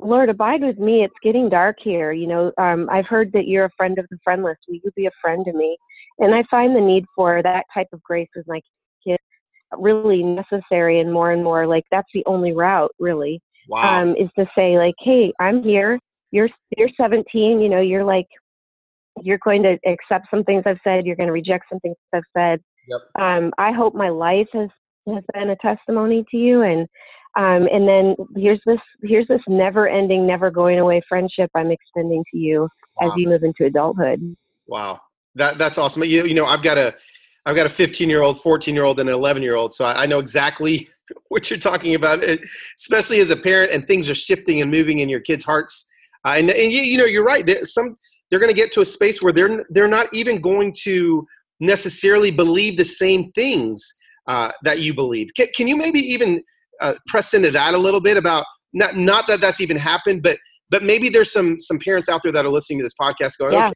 "Lord, 0.00 0.30
abide 0.30 0.62
with 0.62 0.78
me. 0.78 1.04
It's 1.04 1.14
getting 1.22 1.48
dark 1.50 1.76
here. 1.80 2.12
You 2.12 2.26
know, 2.28 2.52
um, 2.58 2.88
I've 2.90 3.06
heard 3.06 3.30
that 3.32 3.46
you're 3.46 3.66
a 3.66 3.70
friend 3.76 3.98
of 3.98 4.06
the 4.10 4.18
friendless. 4.24 4.56
Will 4.68 4.76
you 4.76 4.90
be 4.96 5.06
a 5.06 5.10
friend 5.20 5.44
to 5.44 5.52
me?" 5.52 5.76
And 6.18 6.34
I 6.34 6.42
find 6.50 6.74
the 6.74 6.80
need 6.80 7.04
for 7.14 7.42
that 7.42 7.66
type 7.74 7.88
of 7.92 8.02
grace 8.02 8.28
with 8.34 8.46
my 8.48 8.60
kids 9.06 9.22
really 9.76 10.22
necessary, 10.22 11.00
and 11.00 11.12
more 11.12 11.32
and 11.32 11.44
more 11.44 11.66
like 11.66 11.84
that's 11.90 12.08
the 12.14 12.24
only 12.26 12.52
route, 12.54 12.92
really 12.98 13.40
Wow. 13.68 14.00
um, 14.00 14.16
is 14.16 14.30
to 14.38 14.46
say 14.54 14.78
like, 14.78 14.94
hey, 15.00 15.32
I'm 15.40 15.62
here. 15.62 15.98
You're 16.30 16.48
you're 16.76 16.90
17. 16.96 17.60
You 17.60 17.68
know, 17.68 17.80
you're 17.80 18.04
like, 18.04 18.26
you're 19.22 19.38
going 19.38 19.62
to 19.62 19.78
accept 19.86 20.26
some 20.30 20.44
things 20.44 20.64
I've 20.66 20.80
said. 20.84 21.06
You're 21.06 21.16
going 21.16 21.28
to 21.28 21.32
reject 21.32 21.66
some 21.70 21.80
things 21.80 21.96
I've 22.12 22.22
said. 22.36 22.60
Yep. 22.88 23.00
Um, 23.20 23.52
I 23.58 23.72
hope 23.72 23.94
my 23.94 24.08
life 24.08 24.48
has 24.52 24.68
has 25.08 25.24
been 25.32 25.50
a 25.50 25.56
testimony 25.56 26.24
to 26.30 26.36
you, 26.36 26.62
and 26.62 26.86
um, 27.36 27.68
and 27.72 27.88
then 27.88 28.16
here's 28.36 28.60
this 28.66 28.80
here's 29.02 29.28
this 29.28 29.42
never-ending, 29.48 30.26
never 30.26 30.50
going 30.50 30.78
away 30.78 31.00
friendship 31.08 31.50
I'm 31.54 31.70
extending 31.70 32.24
to 32.32 32.38
you 32.38 32.68
wow. 33.00 33.08
as 33.08 33.16
you 33.16 33.28
move 33.28 33.42
into 33.42 33.64
adulthood. 33.64 34.36
Wow, 34.66 35.00
that 35.34 35.58
that's 35.58 35.78
awesome. 35.78 36.04
You 36.04 36.24
you 36.24 36.34
know, 36.34 36.46
I've 36.46 36.62
got 36.62 36.78
a 36.78 36.94
I've 37.46 37.56
got 37.56 37.66
a 37.66 37.70
15 37.70 38.10
year 38.10 38.22
old, 38.22 38.40
14 38.40 38.74
year 38.74 38.84
old, 38.84 39.00
and 39.00 39.08
an 39.08 39.14
11 39.14 39.42
year 39.42 39.56
old, 39.56 39.74
so 39.74 39.84
I, 39.84 40.02
I 40.02 40.06
know 40.06 40.18
exactly 40.18 40.88
what 41.28 41.50
you're 41.50 41.58
talking 41.58 41.94
about. 41.94 42.22
Especially 42.76 43.20
as 43.20 43.30
a 43.30 43.36
parent, 43.36 43.72
and 43.72 43.86
things 43.86 44.08
are 44.08 44.14
shifting 44.14 44.60
and 44.60 44.70
moving 44.70 44.98
in 44.98 45.08
your 45.08 45.20
kids' 45.20 45.44
hearts. 45.44 45.87
Uh, 46.24 46.34
and 46.36 46.50
and 46.50 46.72
you, 46.72 46.82
you 46.82 46.98
know, 46.98 47.04
you're 47.04 47.24
right. 47.24 47.44
There, 47.46 47.64
some 47.64 47.96
they're 48.30 48.40
going 48.40 48.50
to 48.50 48.56
get 48.56 48.72
to 48.72 48.80
a 48.80 48.84
space 48.84 49.22
where 49.22 49.32
they're 49.32 49.64
they're 49.70 49.88
not 49.88 50.12
even 50.12 50.40
going 50.40 50.74
to 50.82 51.26
necessarily 51.60 52.30
believe 52.30 52.76
the 52.76 52.84
same 52.84 53.32
things 53.32 53.86
uh, 54.28 54.52
that 54.62 54.80
you 54.80 54.94
believe. 54.94 55.28
Can, 55.36 55.48
can 55.56 55.66
you 55.66 55.76
maybe 55.76 56.00
even 56.00 56.42
uh, 56.80 56.94
press 57.06 57.34
into 57.34 57.50
that 57.50 57.74
a 57.74 57.78
little 57.78 58.00
bit 58.00 58.16
about 58.16 58.44
not 58.72 58.96
not 58.96 59.26
that 59.28 59.40
that's 59.40 59.60
even 59.60 59.76
happened, 59.76 60.22
but 60.22 60.38
but 60.70 60.82
maybe 60.82 61.08
there's 61.08 61.32
some 61.32 61.58
some 61.58 61.78
parents 61.78 62.08
out 62.08 62.22
there 62.22 62.32
that 62.32 62.44
are 62.44 62.50
listening 62.50 62.78
to 62.78 62.84
this 62.84 62.94
podcast 63.00 63.38
going, 63.38 63.54
Yeah. 63.54 63.66
okay, 63.66 63.74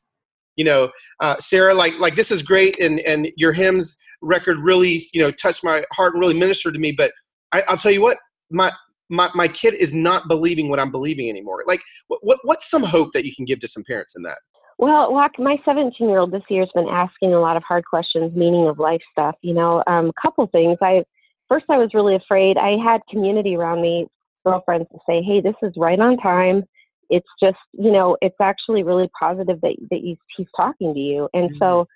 you 0.57 0.65
know, 0.65 0.91
uh, 1.21 1.37
Sara, 1.39 1.75
like 1.75 1.95
like 1.99 2.15
this 2.15 2.31
is 2.31 2.43
great, 2.43 2.79
and 2.79 3.01
and 3.01 3.29
your 3.37 3.53
hymns 3.53 3.99
record 4.21 4.59
really 4.61 5.01
you 5.13 5.21
know 5.21 5.31
touched 5.33 5.65
my 5.65 5.85
heart 5.93 6.15
and 6.15 6.21
really 6.21 6.39
ministered 6.39 6.75
to 6.75 6.81
me. 6.81 6.93
But 6.93 7.13
I, 7.53 7.63
I'll 7.69 7.77
tell 7.77 7.93
you 7.93 8.03
what, 8.03 8.19
my 8.51 8.71
my 9.13 9.31
my 9.35 9.47
kid 9.47 9.75
is 9.75 9.93
not 9.93 10.27
believing 10.27 10.69
what 10.69 10.81
I'm 10.81 10.91
believing 10.91 11.29
anymore. 11.29 11.63
Like, 11.67 11.83
what, 12.09 12.21
what 12.23 12.39
what's 12.43 12.69
some 12.69 12.83
hope 12.83 13.13
that 13.13 13.25
you 13.25 13.35
can 13.35 13.45
give 13.45 13.61
to 13.61 13.69
some 13.69 13.85
parents 13.85 14.17
in 14.17 14.23
that? 14.23 14.39
Well, 14.79 15.13
Locke, 15.13 15.39
my 15.39 15.59
17 15.65 16.09
year 16.09 16.19
old 16.19 16.33
this 16.33 16.43
year 16.49 16.63
has 16.63 16.71
been 16.75 16.89
asking 16.89 17.35
a 17.35 17.41
lot 17.41 17.57
of 17.57 17.63
hard 17.63 17.85
questions, 17.85 18.35
meaning 18.35 18.67
of 18.67 18.79
life 18.79 19.03
stuff. 19.13 19.37
You 19.43 19.55
know, 19.55 19.85
um, 19.87 20.09
a 20.09 20.21
couple 20.21 20.47
things. 20.49 20.79
I 20.81 21.05
first 21.49 21.67
I 21.69 21.77
was 21.77 21.91
really 21.95 22.17
afraid. 22.17 22.57
I 22.57 22.77
had 22.83 23.01
community 23.11 23.55
around 23.55 23.83
me, 23.83 24.07
girlfriends 24.45 24.89
to 24.93 24.99
say, 25.09 25.23
"Hey, 25.23 25.41
this 25.41 25.55
is 25.63 25.73
right 25.77 26.01
on 26.01 26.17
time." 26.17 26.65
It's 27.11 27.29
just, 27.43 27.59
you 27.75 27.93
know, 27.93 28.17
it's 28.23 28.41
actually 28.41 28.83
really 28.83 29.11
positive 29.21 29.61
that 29.61 29.77
that 29.91 30.01
he's, 30.03 30.17
he's 30.35 30.47
talking 30.57 30.95
to 30.95 31.01
you. 31.01 31.29
And 31.35 31.51
mm-hmm. 31.51 31.59
so 31.59 31.87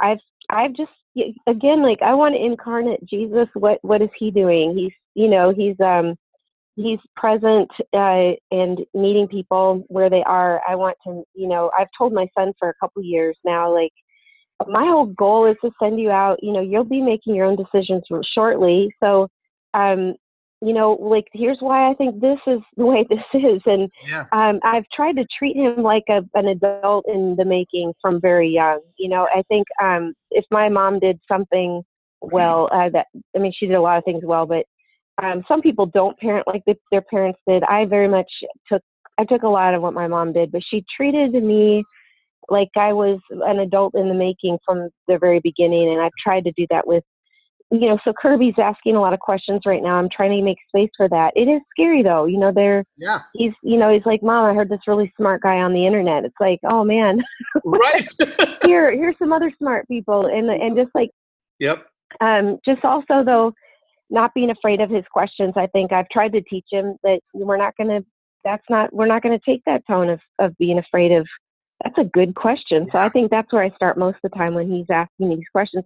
I've 0.00 0.18
I've 0.50 0.72
just 0.72 0.90
again 1.46 1.82
like 1.82 2.02
I 2.02 2.14
want 2.14 2.34
to 2.34 2.44
incarnate 2.44 3.04
Jesus. 3.06 3.46
What 3.54 3.78
what 3.82 4.02
is 4.02 4.10
he 4.18 4.32
doing? 4.32 4.76
He's 4.76 4.92
you 5.14 5.28
know 5.28 5.54
he's 5.54 5.78
um 5.78 6.16
he's 6.76 6.98
present 7.16 7.70
uh, 7.92 8.32
and 8.50 8.80
meeting 8.94 9.28
people 9.28 9.84
where 9.88 10.10
they 10.10 10.22
are. 10.24 10.60
I 10.68 10.74
want 10.74 10.96
to 11.06 11.22
you 11.34 11.48
know 11.48 11.70
I've 11.78 11.88
told 11.96 12.12
my 12.12 12.26
son 12.36 12.52
for 12.58 12.68
a 12.68 12.74
couple 12.80 13.02
years 13.02 13.36
now 13.44 13.72
like 13.72 13.92
my 14.68 14.84
whole 14.84 15.06
goal 15.06 15.46
is 15.46 15.56
to 15.64 15.70
send 15.82 15.98
you 16.00 16.10
out. 16.10 16.38
You 16.42 16.52
know 16.52 16.60
you'll 16.60 16.84
be 16.84 17.02
making 17.02 17.34
your 17.34 17.46
own 17.46 17.56
decisions 17.56 18.04
shortly. 18.34 18.94
So 19.02 19.28
um 19.74 20.14
you 20.64 20.72
know, 20.72 20.92
like 20.94 21.26
here's 21.32 21.58
why 21.60 21.90
I 21.90 21.94
think 21.94 22.20
this 22.20 22.38
is 22.46 22.60
the 22.76 22.86
way 22.86 23.04
this 23.08 23.18
is, 23.34 23.60
and 23.66 23.90
yeah. 24.08 24.24
um, 24.32 24.60
I've 24.64 24.84
tried 24.94 25.16
to 25.16 25.26
treat 25.38 25.56
him 25.56 25.82
like 25.82 26.04
a, 26.08 26.22
an 26.34 26.48
adult 26.48 27.04
in 27.06 27.36
the 27.36 27.44
making 27.44 27.92
from 28.00 28.20
very 28.20 28.48
young. 28.48 28.80
You 28.98 29.10
know, 29.10 29.28
I 29.34 29.42
think 29.48 29.66
um, 29.82 30.14
if 30.30 30.44
my 30.50 30.68
mom 30.68 31.00
did 31.00 31.20
something 31.30 31.82
well, 32.20 32.70
uh, 32.72 32.88
that 32.90 33.06
I 33.36 33.38
mean, 33.38 33.52
she 33.56 33.66
did 33.66 33.74
a 33.74 33.82
lot 33.82 33.98
of 33.98 34.04
things 34.04 34.22
well, 34.24 34.46
but 34.46 34.64
um, 35.22 35.42
some 35.46 35.60
people 35.60 35.86
don't 35.86 36.18
parent 36.18 36.46
like 36.46 36.62
the, 36.66 36.76
their 36.90 37.02
parents 37.02 37.38
did. 37.48 37.62
I 37.64 37.84
very 37.84 38.08
much 38.08 38.30
took 38.70 38.82
I 39.16 39.24
took 39.24 39.42
a 39.42 39.48
lot 39.48 39.74
of 39.74 39.82
what 39.82 39.94
my 39.94 40.08
mom 40.08 40.32
did, 40.32 40.50
but 40.50 40.62
she 40.68 40.84
treated 40.96 41.32
me 41.32 41.84
like 42.48 42.68
I 42.76 42.92
was 42.92 43.20
an 43.30 43.60
adult 43.60 43.94
in 43.94 44.08
the 44.08 44.14
making 44.14 44.58
from 44.66 44.88
the 45.08 45.18
very 45.18 45.40
beginning, 45.40 45.92
and 45.92 46.00
I've 46.00 46.12
tried 46.22 46.44
to 46.44 46.52
do 46.56 46.66
that 46.70 46.86
with 46.86 47.04
you 47.70 47.88
know, 47.88 47.98
so 48.04 48.12
Kirby's 48.12 48.54
asking 48.58 48.94
a 48.94 49.00
lot 49.00 49.14
of 49.14 49.20
questions 49.20 49.62
right 49.66 49.82
now. 49.82 49.96
I'm 49.96 50.08
trying 50.08 50.30
to 50.30 50.44
make 50.44 50.58
space 50.68 50.90
for 50.96 51.08
that. 51.08 51.32
It 51.34 51.48
is 51.48 51.60
scary 51.72 52.02
though. 52.02 52.26
You 52.26 52.38
know, 52.38 52.52
they're 52.52 52.84
yeah. 52.96 53.20
He's 53.32 53.52
you 53.62 53.76
know, 53.76 53.92
he's 53.92 54.04
like, 54.04 54.22
Mom, 54.22 54.44
I 54.44 54.54
heard 54.54 54.68
this 54.68 54.86
really 54.86 55.12
smart 55.16 55.42
guy 55.42 55.58
on 55.58 55.72
the 55.72 55.86
internet. 55.86 56.24
It's 56.24 56.34
like, 56.40 56.60
oh 56.64 56.84
man. 56.84 57.22
Right. 57.64 58.08
Here, 58.64 58.92
here's 58.92 59.18
some 59.18 59.32
other 59.32 59.52
smart 59.58 59.88
people 59.88 60.26
and 60.26 60.50
and 60.50 60.76
just 60.76 60.90
like 60.94 61.10
Yep. 61.60 61.86
Um, 62.20 62.58
just 62.64 62.84
also 62.84 63.24
though, 63.24 63.52
not 64.14 64.32
being 64.32 64.50
afraid 64.50 64.80
of 64.80 64.88
his 64.88 65.04
questions. 65.12 65.52
I 65.56 65.66
think 65.66 65.92
I've 65.92 66.08
tried 66.08 66.32
to 66.32 66.40
teach 66.40 66.66
him 66.70 66.96
that 67.02 67.20
we're 67.34 67.58
not 67.58 67.76
gonna 67.76 68.00
that's 68.44 68.64
not 68.70 68.94
we're 68.94 69.06
not 69.06 69.22
gonna 69.22 69.40
take 69.44 69.62
that 69.66 69.86
tone 69.86 70.08
of, 70.08 70.20
of 70.38 70.56
being 70.56 70.78
afraid 70.78 71.12
of 71.12 71.26
that's 71.82 71.98
a 71.98 72.04
good 72.04 72.34
question. 72.34 72.88
So 72.92 72.98
I 72.98 73.10
think 73.10 73.30
that's 73.30 73.52
where 73.52 73.62
I 73.62 73.70
start 73.70 73.98
most 73.98 74.16
of 74.22 74.30
the 74.30 74.38
time 74.38 74.54
when 74.54 74.70
he's 74.70 74.86
asking 74.88 75.30
these 75.30 75.44
questions. 75.52 75.84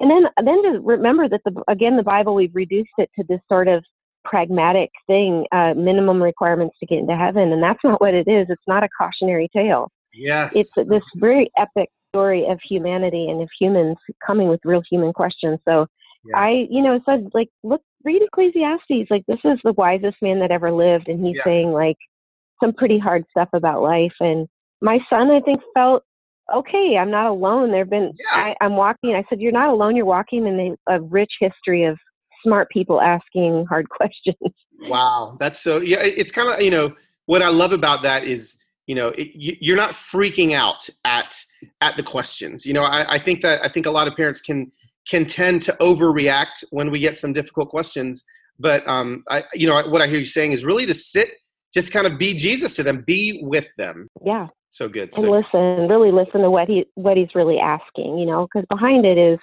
And 0.00 0.10
then 0.10 0.24
then 0.44 0.62
to 0.62 0.80
remember 0.80 1.28
that 1.28 1.40
the 1.44 1.62
again 1.66 1.96
the 1.96 2.02
bible 2.02 2.34
we've 2.34 2.54
reduced 2.54 2.90
it 2.98 3.10
to 3.18 3.24
this 3.28 3.40
sort 3.48 3.66
of 3.66 3.82
pragmatic 4.24 4.90
thing 5.08 5.46
uh, 5.50 5.74
minimum 5.74 6.22
requirements 6.22 6.76
to 6.78 6.86
get 6.86 6.98
into 6.98 7.16
heaven 7.16 7.52
and 7.52 7.62
that's 7.62 7.80
not 7.82 8.00
what 8.00 8.14
it 8.14 8.28
is. 8.28 8.46
It's 8.50 8.62
not 8.68 8.84
a 8.84 8.88
cautionary 8.96 9.48
tale. 9.52 9.90
Yes. 10.14 10.54
It's 10.54 10.74
this 10.74 11.02
very 11.16 11.50
epic 11.58 11.88
story 12.10 12.46
of 12.46 12.60
humanity 12.68 13.28
and 13.28 13.40
of 13.40 13.48
humans 13.58 13.96
coming 14.24 14.48
with 14.48 14.60
real 14.64 14.82
human 14.88 15.12
questions. 15.12 15.58
So 15.66 15.86
yeah. 16.24 16.38
i 16.38 16.66
you 16.70 16.82
know 16.82 17.00
said 17.04 17.28
like 17.34 17.48
look 17.62 17.82
read 18.04 18.22
ecclesiastes 18.22 19.10
like 19.10 19.24
this 19.26 19.40
is 19.44 19.58
the 19.64 19.72
wisest 19.72 20.16
man 20.22 20.40
that 20.40 20.50
ever 20.50 20.72
lived 20.72 21.08
and 21.08 21.24
he's 21.24 21.36
yeah. 21.36 21.44
saying 21.44 21.72
like 21.72 21.96
some 22.62 22.72
pretty 22.72 22.98
hard 22.98 23.24
stuff 23.30 23.48
about 23.52 23.82
life 23.82 24.14
and 24.20 24.48
my 24.80 24.98
son 25.10 25.30
i 25.30 25.40
think 25.40 25.60
felt 25.74 26.02
okay, 26.54 26.96
I'm 26.98 27.10
not 27.10 27.26
alone. 27.26 27.70
There've 27.70 27.88
been 27.88 28.12
yeah. 28.18 28.54
I, 28.60 28.64
am 28.64 28.76
walking. 28.76 29.14
I 29.14 29.24
said, 29.28 29.40
you're 29.40 29.52
not 29.52 29.68
alone. 29.68 29.96
You're 29.96 30.06
walking 30.06 30.46
in 30.46 30.76
a, 30.88 30.96
a 30.96 31.00
rich 31.00 31.32
history 31.40 31.84
of 31.84 31.98
smart 32.44 32.68
people 32.70 33.00
asking 33.00 33.66
hard 33.68 33.88
questions. 33.88 34.36
Wow, 34.82 35.36
that's 35.40 35.60
so. 35.60 35.80
Yeah, 35.80 36.00
it's 36.02 36.32
kind 36.32 36.48
of 36.48 36.60
you 36.60 36.70
know 36.70 36.94
what 37.26 37.42
I 37.42 37.48
love 37.48 37.72
about 37.72 38.02
that 38.02 38.24
is 38.24 38.58
you 38.86 38.94
know 38.94 39.08
it, 39.08 39.30
you're 39.34 39.76
not 39.76 39.92
freaking 39.92 40.52
out 40.52 40.88
at 41.04 41.36
at 41.80 41.96
the 41.96 42.02
questions. 42.02 42.66
You 42.66 42.74
know, 42.74 42.82
I, 42.82 43.14
I 43.16 43.22
think 43.22 43.42
that 43.42 43.64
I 43.64 43.68
think 43.68 43.86
a 43.86 43.90
lot 43.90 44.08
of 44.08 44.16
parents 44.16 44.40
can 44.40 44.72
can 45.08 45.26
tend 45.26 45.62
to 45.62 45.72
overreact 45.80 46.64
when 46.70 46.90
we 46.90 47.00
get 47.00 47.16
some 47.16 47.32
difficult 47.32 47.68
questions. 47.68 48.24
But 48.58 48.86
um, 48.86 49.24
I, 49.28 49.44
you 49.54 49.66
know, 49.66 49.88
what 49.88 50.02
I 50.02 50.06
hear 50.06 50.18
you 50.18 50.24
saying 50.24 50.52
is 50.52 50.64
really 50.64 50.86
to 50.86 50.94
sit, 50.94 51.30
just 51.74 51.92
kind 51.92 52.06
of 52.06 52.18
be 52.18 52.34
Jesus 52.34 52.76
to 52.76 52.82
them, 52.82 53.02
be 53.06 53.40
with 53.42 53.66
them. 53.76 54.08
Yeah, 54.24 54.48
so 54.70 54.88
good. 54.88 55.16
And 55.16 55.28
listen, 55.28 55.88
really 55.88 56.12
listen 56.12 56.42
to 56.42 56.50
what 56.50 56.68
he 56.68 56.86
what 56.94 57.16
he's 57.16 57.34
really 57.34 57.58
asking, 57.58 58.18
you 58.18 58.26
know, 58.26 58.46
because 58.46 58.66
behind 58.68 59.04
it 59.04 59.18
is, 59.18 59.38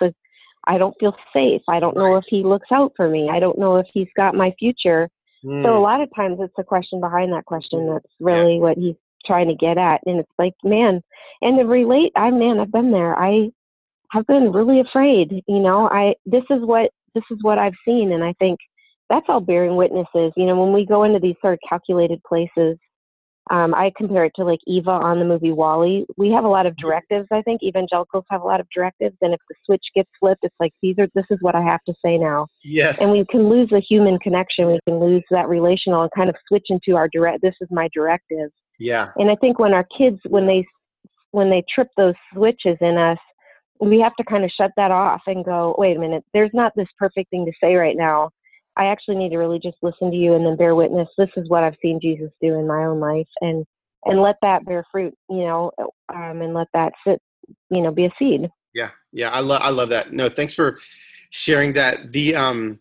I 0.65 0.77
don't 0.77 0.95
feel 0.99 1.15
safe. 1.33 1.61
I 1.67 1.79
don't 1.79 1.97
know 1.97 2.15
if 2.15 2.25
he 2.27 2.43
looks 2.43 2.67
out 2.71 2.93
for 2.95 3.09
me. 3.09 3.29
I 3.29 3.39
don't 3.39 3.57
know 3.57 3.77
if 3.77 3.87
he's 3.93 4.09
got 4.15 4.35
my 4.35 4.53
future. 4.59 5.09
Mm. 5.43 5.63
So 5.63 5.73
a 5.73 5.77
hmm. 5.77 5.83
lot 5.83 6.01
of 6.01 6.09
times 6.15 6.37
it's 6.41 6.53
the 6.57 6.63
question 6.63 6.99
behind 6.99 7.31
that 7.31 7.45
question 7.45 7.87
that's 7.87 8.13
really 8.19 8.55
yeah. 8.55 8.61
what 8.61 8.77
he's 8.77 8.95
trying 9.25 9.47
to 9.47 9.55
get 9.55 9.77
at. 9.77 10.01
And 10.05 10.19
it's 10.19 10.31
like, 10.37 10.53
man, 10.63 11.01
and 11.41 11.57
to 11.57 11.65
relate, 11.65 12.11
I 12.15 12.29
man, 12.31 12.59
I've 12.59 12.71
been 12.71 12.91
there. 12.91 13.17
I 13.17 13.49
have 14.11 14.25
been 14.27 14.51
really 14.51 14.79
afraid. 14.79 15.43
You 15.47 15.59
know, 15.59 15.89
I 15.89 16.15
this 16.25 16.43
is 16.49 16.61
what 16.61 16.91
this 17.15 17.23
is 17.31 17.37
what 17.41 17.57
I've 17.57 17.73
seen, 17.85 18.11
and 18.11 18.23
I 18.23 18.33
think 18.39 18.59
that's 19.09 19.25
all 19.29 19.41
bearing 19.41 19.75
witnesses. 19.75 20.31
You 20.35 20.45
know, 20.45 20.59
when 20.59 20.73
we 20.73 20.85
go 20.85 21.03
into 21.03 21.19
these 21.19 21.35
sort 21.41 21.53
of 21.53 21.59
calculated 21.67 22.21
places 22.23 22.77
um, 23.49 23.73
I 23.73 23.91
compare 23.97 24.25
it 24.25 24.33
to 24.35 24.43
like 24.43 24.59
Eva 24.67 24.91
on 24.91 25.17
the 25.17 25.25
movie 25.25 25.51
WALL-E. 25.51 26.05
We 26.17 26.29
have 26.31 26.43
a 26.43 26.47
lot 26.47 26.67
of 26.67 26.77
directives. 26.77 27.27
I 27.31 27.41
think 27.41 27.63
evangelicals 27.63 28.25
have 28.29 28.41
a 28.41 28.45
lot 28.45 28.59
of 28.59 28.67
directives, 28.73 29.17
and 29.21 29.33
if 29.33 29.39
the 29.49 29.55
switch 29.65 29.83
gets 29.95 30.09
flipped, 30.19 30.43
it's 30.43 30.55
like 30.59 30.71
these 30.83 30.95
are 30.99 31.07
this 31.15 31.25
is 31.31 31.39
what 31.41 31.55
I 31.55 31.61
have 31.61 31.83
to 31.87 31.93
say 32.03 32.17
now. 32.17 32.47
Yes. 32.63 33.01
And 33.01 33.11
we 33.11 33.25
can 33.25 33.49
lose 33.49 33.69
the 33.69 33.81
human 33.81 34.19
connection. 34.19 34.67
We 34.67 34.79
can 34.87 34.99
lose 34.99 35.23
that 35.31 35.49
relational 35.49 36.03
and 36.03 36.11
kind 36.15 36.29
of 36.29 36.35
switch 36.47 36.67
into 36.69 36.95
our 36.95 37.09
direct. 37.11 37.41
This 37.41 37.55
is 37.59 37.67
my 37.71 37.89
directive. 37.93 38.51
Yeah. 38.77 39.09
And 39.17 39.31
I 39.31 39.35
think 39.35 39.57
when 39.57 39.73
our 39.73 39.85
kids 39.97 40.19
when 40.27 40.45
they 40.45 40.63
when 41.31 41.49
they 41.49 41.63
trip 41.73 41.87
those 41.97 42.15
switches 42.33 42.77
in 42.81 42.97
us, 42.97 43.17
we 43.79 43.99
have 43.99 44.15
to 44.15 44.23
kind 44.23 44.43
of 44.43 44.51
shut 44.51 44.71
that 44.77 44.91
off 44.91 45.21
and 45.27 45.45
go, 45.45 45.75
wait 45.77 45.95
a 45.95 45.99
minute. 45.99 46.23
There's 46.33 46.51
not 46.53 46.73
this 46.75 46.87
perfect 46.97 47.29
thing 47.29 47.45
to 47.45 47.51
say 47.61 47.75
right 47.75 47.95
now 47.95 48.31
I 48.79 48.85
actually 48.85 49.17
need 49.17 49.29
to 49.31 49.37
really 49.37 49.59
just 49.59 49.77
listen 49.81 50.09
to 50.09 50.15
you 50.15 50.33
and 50.35 50.45
then 50.45 50.55
bear 50.55 50.73
witness. 50.73 51.09
This 51.17 51.29
is 51.35 51.49
what 51.49 51.63
I've 51.63 51.75
seen 51.81 51.99
Jesus 52.01 52.31
do 52.41 52.57
in 52.57 52.65
my 52.65 52.85
own 52.85 53.01
life, 53.01 53.27
and 53.41 53.65
and 54.05 54.21
let 54.21 54.37
that 54.41 54.65
bear 54.65 54.85
fruit, 54.89 55.13
you 55.29 55.43
know, 55.43 55.71
um, 56.07 56.41
and 56.41 56.53
let 56.53 56.67
that 56.73 56.93
sit, 57.05 57.21
you 57.69 57.81
know, 57.81 57.91
be 57.91 58.05
a 58.05 58.11
seed. 58.17 58.49
Yeah, 58.73 58.91
yeah, 59.11 59.29
I 59.31 59.41
love 59.41 59.61
I 59.61 59.69
love 59.69 59.89
that. 59.89 60.13
No, 60.13 60.29
thanks 60.29 60.53
for 60.53 60.79
sharing 61.31 61.73
that. 61.73 62.13
The 62.13 62.35
um, 62.35 62.79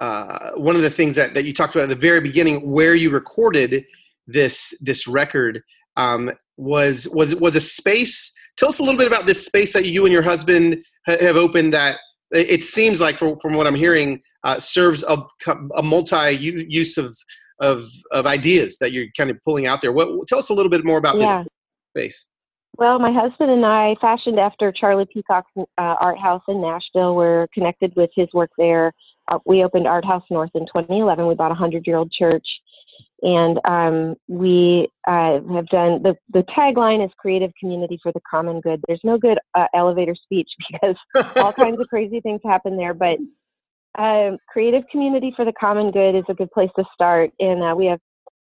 uh, 0.00 0.50
one 0.56 0.76
of 0.76 0.82
the 0.82 0.90
things 0.90 1.16
that 1.16 1.32
that 1.32 1.44
you 1.44 1.54
talked 1.54 1.74
about 1.74 1.84
at 1.84 1.88
the 1.88 1.96
very 1.96 2.20
beginning, 2.20 2.70
where 2.70 2.94
you 2.94 3.08
recorded 3.08 3.86
this 4.26 4.74
this 4.82 5.08
record, 5.08 5.62
um, 5.96 6.30
was 6.58 7.08
was 7.08 7.34
was 7.36 7.56
a 7.56 7.60
space. 7.60 8.31
Tell 8.56 8.68
us 8.68 8.78
a 8.78 8.82
little 8.82 8.98
bit 8.98 9.06
about 9.06 9.26
this 9.26 9.44
space 9.44 9.72
that 9.72 9.86
you 9.86 10.04
and 10.04 10.12
your 10.12 10.22
husband 10.22 10.84
have 11.06 11.36
opened 11.36 11.74
that 11.74 11.98
it 12.32 12.62
seems 12.62 13.00
like 13.00 13.18
from, 13.18 13.38
from 13.40 13.54
what 13.54 13.66
I'm 13.66 13.74
hearing, 13.74 14.20
uh, 14.44 14.58
serves 14.58 15.04
a, 15.04 15.18
a 15.76 15.82
multi 15.82 16.32
use 16.32 16.96
of, 16.96 17.16
of, 17.60 17.84
of 18.10 18.26
ideas 18.26 18.78
that 18.78 18.92
you're 18.92 19.06
kind 19.16 19.30
of 19.30 19.36
pulling 19.44 19.66
out 19.66 19.82
there. 19.82 19.92
What, 19.92 20.26
tell 20.28 20.38
us 20.38 20.48
a 20.48 20.54
little 20.54 20.70
bit 20.70 20.84
more 20.84 20.98
about 20.98 21.18
yeah. 21.18 21.38
this 21.38 21.46
space. 21.90 22.28
Well, 22.78 22.98
my 22.98 23.12
husband 23.12 23.50
and 23.50 23.66
I, 23.66 23.96
fashioned 24.00 24.38
after 24.38 24.72
Charlie 24.72 25.06
Peacock's 25.12 25.50
uh, 25.56 25.66
art 25.76 26.18
house 26.18 26.42
in 26.48 26.62
Nashville, 26.62 27.14
we're 27.14 27.46
connected 27.52 27.92
with 27.96 28.08
his 28.16 28.28
work 28.32 28.50
there. 28.56 28.92
Uh, 29.30 29.38
we 29.44 29.62
opened 29.62 29.86
Art 29.86 30.06
House 30.06 30.24
North 30.30 30.50
in 30.54 30.62
2011. 30.62 31.26
We 31.26 31.34
bought 31.34 31.52
a 31.52 31.54
hundred 31.54 31.86
year 31.86 31.96
old 31.96 32.10
church 32.10 32.46
and 33.22 33.58
um, 33.64 34.16
we 34.28 34.88
uh, 35.06 35.40
have 35.54 35.68
done 35.68 36.02
the, 36.02 36.14
the 36.32 36.44
tagline 36.56 37.04
is 37.04 37.10
creative 37.18 37.52
community 37.58 37.98
for 38.02 38.12
the 38.12 38.20
common 38.28 38.60
good. 38.60 38.80
There's 38.88 39.00
no 39.04 39.18
good 39.18 39.38
uh, 39.54 39.66
elevator 39.74 40.14
speech 40.14 40.48
because 40.70 40.96
all 41.36 41.52
kinds 41.52 41.80
of 41.80 41.88
crazy 41.88 42.20
things 42.20 42.40
happen 42.44 42.76
there 42.76 42.94
but 42.94 43.18
um, 43.98 44.38
creative 44.48 44.84
community 44.90 45.32
for 45.36 45.44
the 45.44 45.52
common 45.52 45.90
good 45.90 46.14
is 46.14 46.24
a 46.28 46.34
good 46.34 46.50
place 46.50 46.70
to 46.76 46.84
start. 46.94 47.30
And 47.38 47.62
uh, 47.62 47.74
we 47.76 47.86
have 47.86 48.00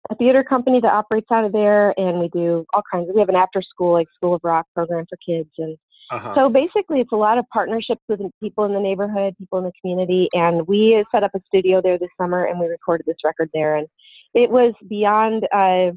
a 0.09 0.15
theater 0.15 0.43
company 0.43 0.79
that 0.81 0.91
operates 0.91 1.27
out 1.31 1.45
of 1.45 1.51
there 1.51 1.97
and 1.99 2.19
we 2.19 2.27
do 2.29 2.65
all 2.73 2.83
kinds 2.91 3.09
of 3.09 3.15
we 3.15 3.21
have 3.21 3.29
an 3.29 3.35
after 3.35 3.61
school 3.61 3.93
like 3.93 4.07
school 4.15 4.35
of 4.35 4.41
rock 4.43 4.65
program 4.75 5.05
for 5.09 5.17
kids. 5.25 5.49
And 5.57 5.77
uh-huh. 6.11 6.35
so 6.35 6.49
basically 6.49 6.99
it's 6.99 7.11
a 7.11 7.17
lot 7.17 7.37
of 7.37 7.45
partnerships 7.53 8.01
with 8.09 8.19
people 8.41 8.65
in 8.65 8.73
the 8.73 8.79
neighborhood 8.79 9.35
people 9.37 9.59
in 9.59 9.65
the 9.65 9.71
community. 9.81 10.27
And 10.33 10.67
we 10.67 11.03
set 11.11 11.23
up 11.23 11.31
a 11.35 11.41
studio 11.47 11.81
there 11.81 11.97
this 11.97 12.09
summer 12.19 12.45
and 12.45 12.59
we 12.59 12.67
recorded 12.67 13.05
this 13.05 13.17
record 13.23 13.49
there. 13.53 13.77
And 13.77 13.87
it 14.33 14.49
was 14.49 14.73
beyond 14.87 15.47
uh, 15.53 15.91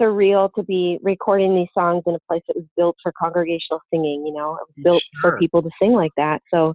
surreal 0.00 0.52
to 0.54 0.62
be 0.62 0.98
recording 1.02 1.54
these 1.54 1.68
songs 1.74 2.02
in 2.06 2.14
a 2.14 2.18
place 2.28 2.42
that 2.48 2.56
was 2.56 2.66
built 2.76 2.96
for 3.02 3.12
congregational 3.18 3.80
singing. 3.92 4.26
You 4.26 4.34
know, 4.34 4.54
it 4.54 4.66
was 4.68 4.82
built 4.82 5.02
sure. 5.20 5.32
for 5.32 5.38
people 5.38 5.62
to 5.62 5.70
sing 5.80 5.92
like 5.92 6.12
that. 6.16 6.42
So 6.52 6.74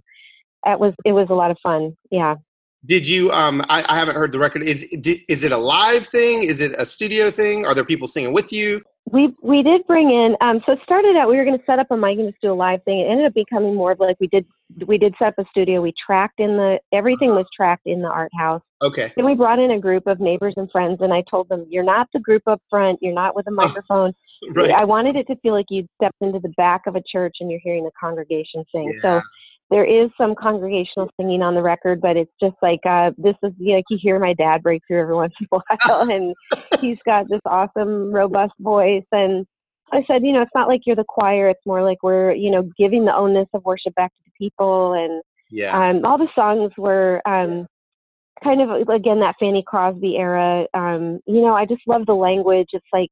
that 0.64 0.78
was 0.78 0.94
it 1.04 1.12
was 1.12 1.28
a 1.30 1.34
lot 1.34 1.50
of 1.50 1.58
fun. 1.62 1.96
Yeah. 2.10 2.36
Did 2.84 3.06
you? 3.06 3.30
Um, 3.30 3.64
I, 3.68 3.84
I 3.88 3.96
haven't 3.96 4.16
heard 4.16 4.32
the 4.32 4.40
record. 4.40 4.64
Is 4.64 4.86
did, 5.00 5.20
is 5.28 5.44
it 5.44 5.52
a 5.52 5.56
live 5.56 6.08
thing? 6.08 6.42
Is 6.44 6.60
it 6.60 6.74
a 6.76 6.84
studio 6.84 7.30
thing? 7.30 7.64
Are 7.64 7.74
there 7.74 7.84
people 7.84 8.08
singing 8.08 8.32
with 8.32 8.52
you? 8.52 8.82
We 9.12 9.34
we 9.42 9.62
did 9.62 9.86
bring 9.86 10.10
in. 10.10 10.34
Um, 10.40 10.62
so 10.64 10.72
it 10.72 10.78
started 10.82 11.16
out 11.16 11.28
we 11.28 11.36
were 11.36 11.44
going 11.44 11.58
to 11.58 11.64
set 11.66 11.78
up 11.78 11.90
a 11.90 11.96
mic 11.96 12.18
and 12.18 12.30
just 12.30 12.40
do 12.40 12.50
a 12.50 12.54
live 12.54 12.82
thing. 12.84 13.00
It 13.00 13.10
ended 13.10 13.26
up 13.26 13.34
becoming 13.34 13.74
more 13.74 13.92
of 13.92 14.00
like 14.00 14.16
we 14.18 14.26
did 14.26 14.46
we 14.86 14.96
did 14.96 15.14
set 15.18 15.28
up 15.28 15.34
a 15.38 15.44
studio. 15.50 15.82
We 15.82 15.92
tracked 16.04 16.40
in 16.40 16.56
the 16.56 16.78
everything 16.92 17.30
was 17.30 17.44
tracked 17.54 17.86
in 17.86 18.00
the 18.00 18.08
art 18.08 18.32
house. 18.36 18.62
Okay. 18.82 19.12
Then 19.14 19.26
we 19.26 19.34
brought 19.34 19.58
in 19.58 19.72
a 19.72 19.78
group 19.78 20.06
of 20.06 20.18
neighbors 20.18 20.54
and 20.56 20.70
friends, 20.70 20.98
and 21.02 21.12
I 21.12 21.22
told 21.30 21.50
them, 21.50 21.66
"You're 21.68 21.84
not 21.84 22.08
the 22.14 22.20
group 22.20 22.42
up 22.46 22.62
front. 22.70 22.98
You're 23.02 23.12
not 23.12 23.36
with 23.36 23.46
a 23.46 23.52
microphone." 23.52 24.14
Right. 24.54 24.70
I 24.70 24.84
wanted 24.84 25.14
it 25.14 25.26
to 25.28 25.36
feel 25.36 25.52
like 25.52 25.66
you 25.68 25.86
stepped 25.96 26.16
into 26.20 26.40
the 26.40 26.52
back 26.56 26.86
of 26.86 26.96
a 26.96 27.02
church 27.06 27.36
and 27.40 27.50
you're 27.50 27.60
hearing 27.62 27.84
the 27.84 27.92
congregation 28.00 28.64
sing. 28.72 28.92
Yeah. 28.94 29.00
So 29.02 29.22
there 29.72 29.84
is 29.86 30.10
some 30.18 30.34
congregational 30.34 31.10
singing 31.18 31.40
on 31.42 31.54
the 31.54 31.62
record, 31.62 32.00
but 32.00 32.16
it's 32.16 32.32
just 32.40 32.56
like 32.60 32.80
uh, 32.86 33.10
this 33.16 33.34
is 33.42 33.52
you 33.58 33.70
know, 33.70 33.76
like 33.76 33.84
you 33.88 33.98
hear 34.00 34.20
my 34.20 34.34
dad 34.34 34.62
break 34.62 34.82
through 34.86 35.00
every 35.00 35.14
once 35.24 35.32
in 35.40 35.46
a 35.50 35.58
while, 35.58 36.10
and 36.10 36.34
he's 36.80 36.98
got 37.06 37.28
this 37.28 37.40
awesome, 37.46 38.12
robust 38.12 38.52
voice. 38.60 39.04
And 39.12 39.46
I 39.90 40.04
said, 40.06 40.24
you 40.24 40.32
know, 40.32 40.42
it's 40.42 40.50
not 40.54 40.68
like 40.68 40.82
you're 40.84 40.94
the 40.94 41.04
choir; 41.08 41.48
it's 41.48 41.64
more 41.66 41.82
like 41.82 42.02
we're 42.02 42.32
you 42.32 42.50
know 42.50 42.68
giving 42.78 43.06
the 43.06 43.16
onus 43.16 43.48
of 43.54 43.64
worship 43.64 43.94
back 43.94 44.12
to 44.14 44.22
the 44.26 44.32
people. 44.38 44.92
And 44.92 45.22
Yeah. 45.50 45.72
um, 45.72 46.04
all 46.04 46.18
the 46.18 46.28
songs 46.34 46.72
were 46.76 47.22
um, 47.26 47.66
kind 48.44 48.60
of 48.60 48.88
again 48.90 49.20
that 49.20 49.36
Fanny 49.40 49.64
Crosby 49.66 50.16
era. 50.18 50.66
Um, 50.74 51.20
you 51.26 51.40
know, 51.40 51.54
I 51.54 51.64
just 51.64 51.82
love 51.86 52.04
the 52.04 52.14
language. 52.14 52.68
It's 52.72 52.84
like 52.92 53.10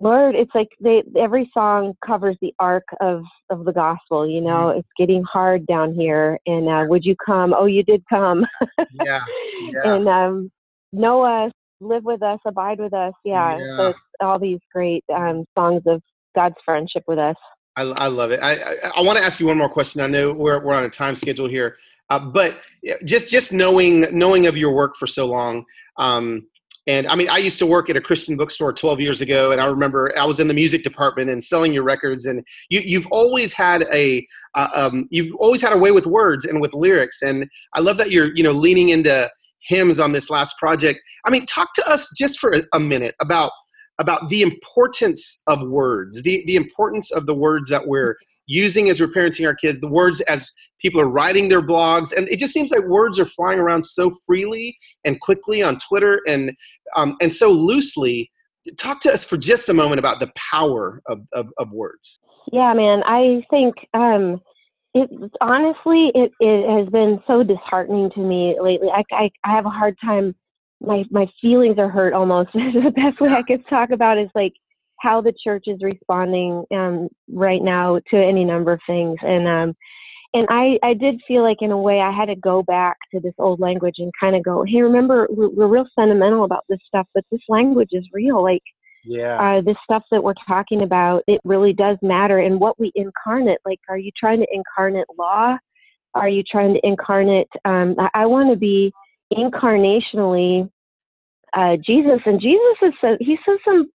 Lord, 0.00 0.34
it's 0.34 0.50
like 0.54 0.68
they 0.80 1.02
every 1.18 1.50
song 1.54 1.94
covers 2.04 2.36
the 2.40 2.54
arc 2.58 2.84
of 3.00 3.22
of 3.50 3.64
the 3.64 3.72
gospel. 3.72 4.28
You 4.28 4.40
know, 4.40 4.68
it's 4.70 4.88
getting 4.98 5.22
hard 5.24 5.66
down 5.66 5.94
here, 5.94 6.38
and 6.46 6.68
uh, 6.68 6.84
would 6.88 7.04
you 7.04 7.16
come? 7.24 7.54
Oh, 7.56 7.66
you 7.66 7.82
did 7.82 8.02
come, 8.08 8.46
yeah. 8.92 9.20
Yeah. 9.72 9.94
and 9.94 10.08
um, 10.08 10.52
know 10.92 11.22
us, 11.22 11.52
live 11.80 12.04
with 12.04 12.22
us, 12.22 12.38
abide 12.46 12.78
with 12.78 12.92
us. 12.92 13.14
Yeah, 13.24 13.58
Yeah. 13.58 13.76
so 13.76 13.86
it's 13.88 13.98
all 14.20 14.38
these 14.38 14.60
great 14.72 15.04
um, 15.14 15.44
songs 15.56 15.82
of 15.86 16.02
God's 16.34 16.56
friendship 16.64 17.04
with 17.06 17.18
us. 17.18 17.36
I, 17.76 17.82
I 17.82 18.06
love 18.06 18.30
it. 18.30 18.40
I, 18.42 18.54
I, 18.54 18.74
I 18.96 19.02
want 19.02 19.18
to 19.18 19.24
ask 19.24 19.38
you 19.38 19.46
one 19.46 19.58
more 19.58 19.68
question. 19.68 20.00
I 20.00 20.06
know 20.06 20.32
we're, 20.32 20.62
we're 20.64 20.74
on 20.74 20.84
a 20.84 20.90
time 20.90 21.14
schedule 21.14 21.48
here, 21.48 21.76
uh, 22.08 22.18
but 22.18 22.60
just 23.04 23.28
just 23.28 23.52
knowing 23.52 24.06
knowing 24.16 24.46
of 24.46 24.56
your 24.56 24.72
work 24.72 24.96
for 24.96 25.06
so 25.06 25.26
long, 25.26 25.64
um, 25.98 26.46
and 26.86 27.06
I 27.08 27.16
mean, 27.16 27.28
I 27.28 27.38
used 27.38 27.58
to 27.58 27.66
work 27.66 27.90
at 27.90 27.96
a 27.96 28.00
Christian 28.00 28.36
bookstore 28.36 28.72
12 28.72 29.00
years 29.00 29.20
ago, 29.20 29.50
and 29.50 29.60
I 29.60 29.66
remember 29.66 30.12
I 30.16 30.24
was 30.24 30.38
in 30.38 30.46
the 30.46 30.54
music 30.54 30.84
department 30.84 31.30
and 31.30 31.42
selling 31.42 31.72
your 31.72 31.82
records. 31.82 32.26
And 32.26 32.46
you, 32.68 32.80
you've 32.80 33.06
always 33.10 33.52
had 33.52 33.82
a 33.92 34.24
uh, 34.54 34.68
um, 34.74 35.08
you've 35.10 35.34
always 35.36 35.60
had 35.60 35.72
a 35.72 35.78
way 35.78 35.90
with 35.90 36.06
words 36.06 36.44
and 36.44 36.60
with 36.60 36.74
lyrics, 36.74 37.22
and 37.22 37.48
I 37.74 37.80
love 37.80 37.96
that 37.96 38.10
you're 38.10 38.34
you 38.36 38.42
know 38.42 38.52
leaning 38.52 38.90
into 38.90 39.28
hymns 39.62 39.98
on 39.98 40.12
this 40.12 40.30
last 40.30 40.56
project. 40.58 41.00
I 41.24 41.30
mean, 41.30 41.44
talk 41.46 41.74
to 41.74 41.88
us 41.88 42.08
just 42.16 42.38
for 42.38 42.54
a 42.72 42.80
minute 42.80 43.16
about 43.20 43.50
about 43.98 44.28
the 44.28 44.42
importance 44.42 45.42
of 45.46 45.66
words, 45.68 46.22
the, 46.22 46.44
the 46.46 46.56
importance 46.56 47.10
of 47.10 47.26
the 47.26 47.34
words 47.34 47.68
that 47.70 47.86
we're 47.86 48.16
using 48.46 48.90
as 48.90 49.00
we're 49.00 49.08
parenting 49.08 49.46
our 49.46 49.54
kids, 49.54 49.80
the 49.80 49.88
words 49.88 50.20
as 50.22 50.50
people 50.80 51.00
are 51.00 51.08
writing 51.08 51.48
their 51.48 51.62
blogs. 51.62 52.16
And 52.16 52.28
it 52.28 52.38
just 52.38 52.52
seems 52.52 52.70
like 52.70 52.84
words 52.84 53.18
are 53.18 53.24
flying 53.24 53.58
around 53.58 53.82
so 53.82 54.10
freely 54.26 54.76
and 55.04 55.20
quickly 55.20 55.62
on 55.62 55.78
Twitter 55.78 56.20
and, 56.26 56.52
um, 56.94 57.16
and 57.20 57.32
so 57.32 57.50
loosely. 57.50 58.30
Talk 58.78 59.00
to 59.02 59.12
us 59.12 59.24
for 59.24 59.36
just 59.36 59.68
a 59.68 59.74
moment 59.74 59.98
about 59.98 60.20
the 60.20 60.30
power 60.34 61.00
of, 61.06 61.20
of, 61.32 61.48
of 61.58 61.70
words. 61.70 62.20
Yeah, 62.52 62.74
man. 62.74 63.02
I 63.04 63.44
think 63.50 63.74
um, 63.94 64.40
it 64.96 65.10
honestly 65.40 66.10
it, 66.14 66.32
it 66.40 66.68
has 66.68 66.88
been 66.88 67.20
so 67.26 67.42
disheartening 67.42 68.10
to 68.12 68.20
me 68.20 68.56
lately. 68.60 68.88
I, 68.88 69.02
I 69.12 69.30
I 69.44 69.54
have 69.54 69.66
a 69.66 69.70
hard 69.70 69.96
time. 70.02 70.34
My 70.80 71.04
my 71.10 71.26
feelings 71.40 71.78
are 71.78 71.88
hurt 71.88 72.12
almost. 72.12 72.50
the 72.54 72.92
best 72.94 73.20
way 73.20 73.30
I 73.30 73.42
could 73.42 73.66
talk 73.68 73.90
about 73.90 74.18
is 74.18 74.28
like 74.34 74.52
how 75.00 75.20
the 75.20 75.32
church 75.44 75.64
is 75.66 75.78
responding 75.82 76.64
um, 76.74 77.08
right 77.30 77.62
now 77.62 78.00
to 78.10 78.16
any 78.16 78.44
number 78.44 78.72
of 78.72 78.80
things, 78.86 79.16
and 79.22 79.48
um, 79.48 79.74
and 80.34 80.46
I 80.50 80.78
I 80.82 80.94
did 80.94 81.20
feel 81.26 81.42
like 81.42 81.58
in 81.60 81.70
a 81.70 81.78
way 81.78 82.00
I 82.00 82.10
had 82.10 82.26
to 82.26 82.36
go 82.36 82.62
back 82.62 82.96
to 83.12 83.20
this 83.20 83.34
old 83.38 83.60
language 83.60 83.96
and 83.98 84.12
kind 84.20 84.36
of 84.36 84.44
go, 84.44 84.64
hey, 84.64 84.82
remember 84.82 85.26
we're, 85.30 85.48
we're 85.48 85.66
real 85.66 85.86
sentimental 85.98 86.44
about 86.44 86.64
this 86.68 86.78
stuff, 86.86 87.06
but 87.14 87.24
this 87.30 87.40
language 87.48 87.90
is 87.92 88.06
real. 88.12 88.42
Like 88.42 88.62
Yeah. 89.04 89.38
uh, 89.40 89.60
this 89.62 89.76
stuff 89.84 90.02
that 90.10 90.22
we're 90.22 90.34
talking 90.46 90.82
about, 90.82 91.22
it 91.26 91.40
really 91.44 91.72
does 91.72 91.96
matter. 92.02 92.38
And 92.38 92.60
what 92.60 92.78
we 92.78 92.92
incarnate, 92.94 93.58
like, 93.64 93.80
are 93.88 93.98
you 93.98 94.10
trying 94.18 94.40
to 94.40 94.46
incarnate 94.52 95.06
law? 95.18 95.56
Are 96.14 96.28
you 96.28 96.42
trying 96.42 96.74
to 96.74 96.80
incarnate? 96.82 97.48
Um, 97.64 97.94
I, 97.98 98.22
I 98.22 98.26
want 98.26 98.50
to 98.50 98.56
be 98.56 98.92
incarnationally 99.32 100.70
uh, 101.52 101.76
Jesus. 101.84 102.20
And 102.26 102.40
Jesus 102.40 102.76
is 102.82 102.92
so, 103.00 103.16
he 103.20 103.38
says 103.46 103.58
some 103.64 103.90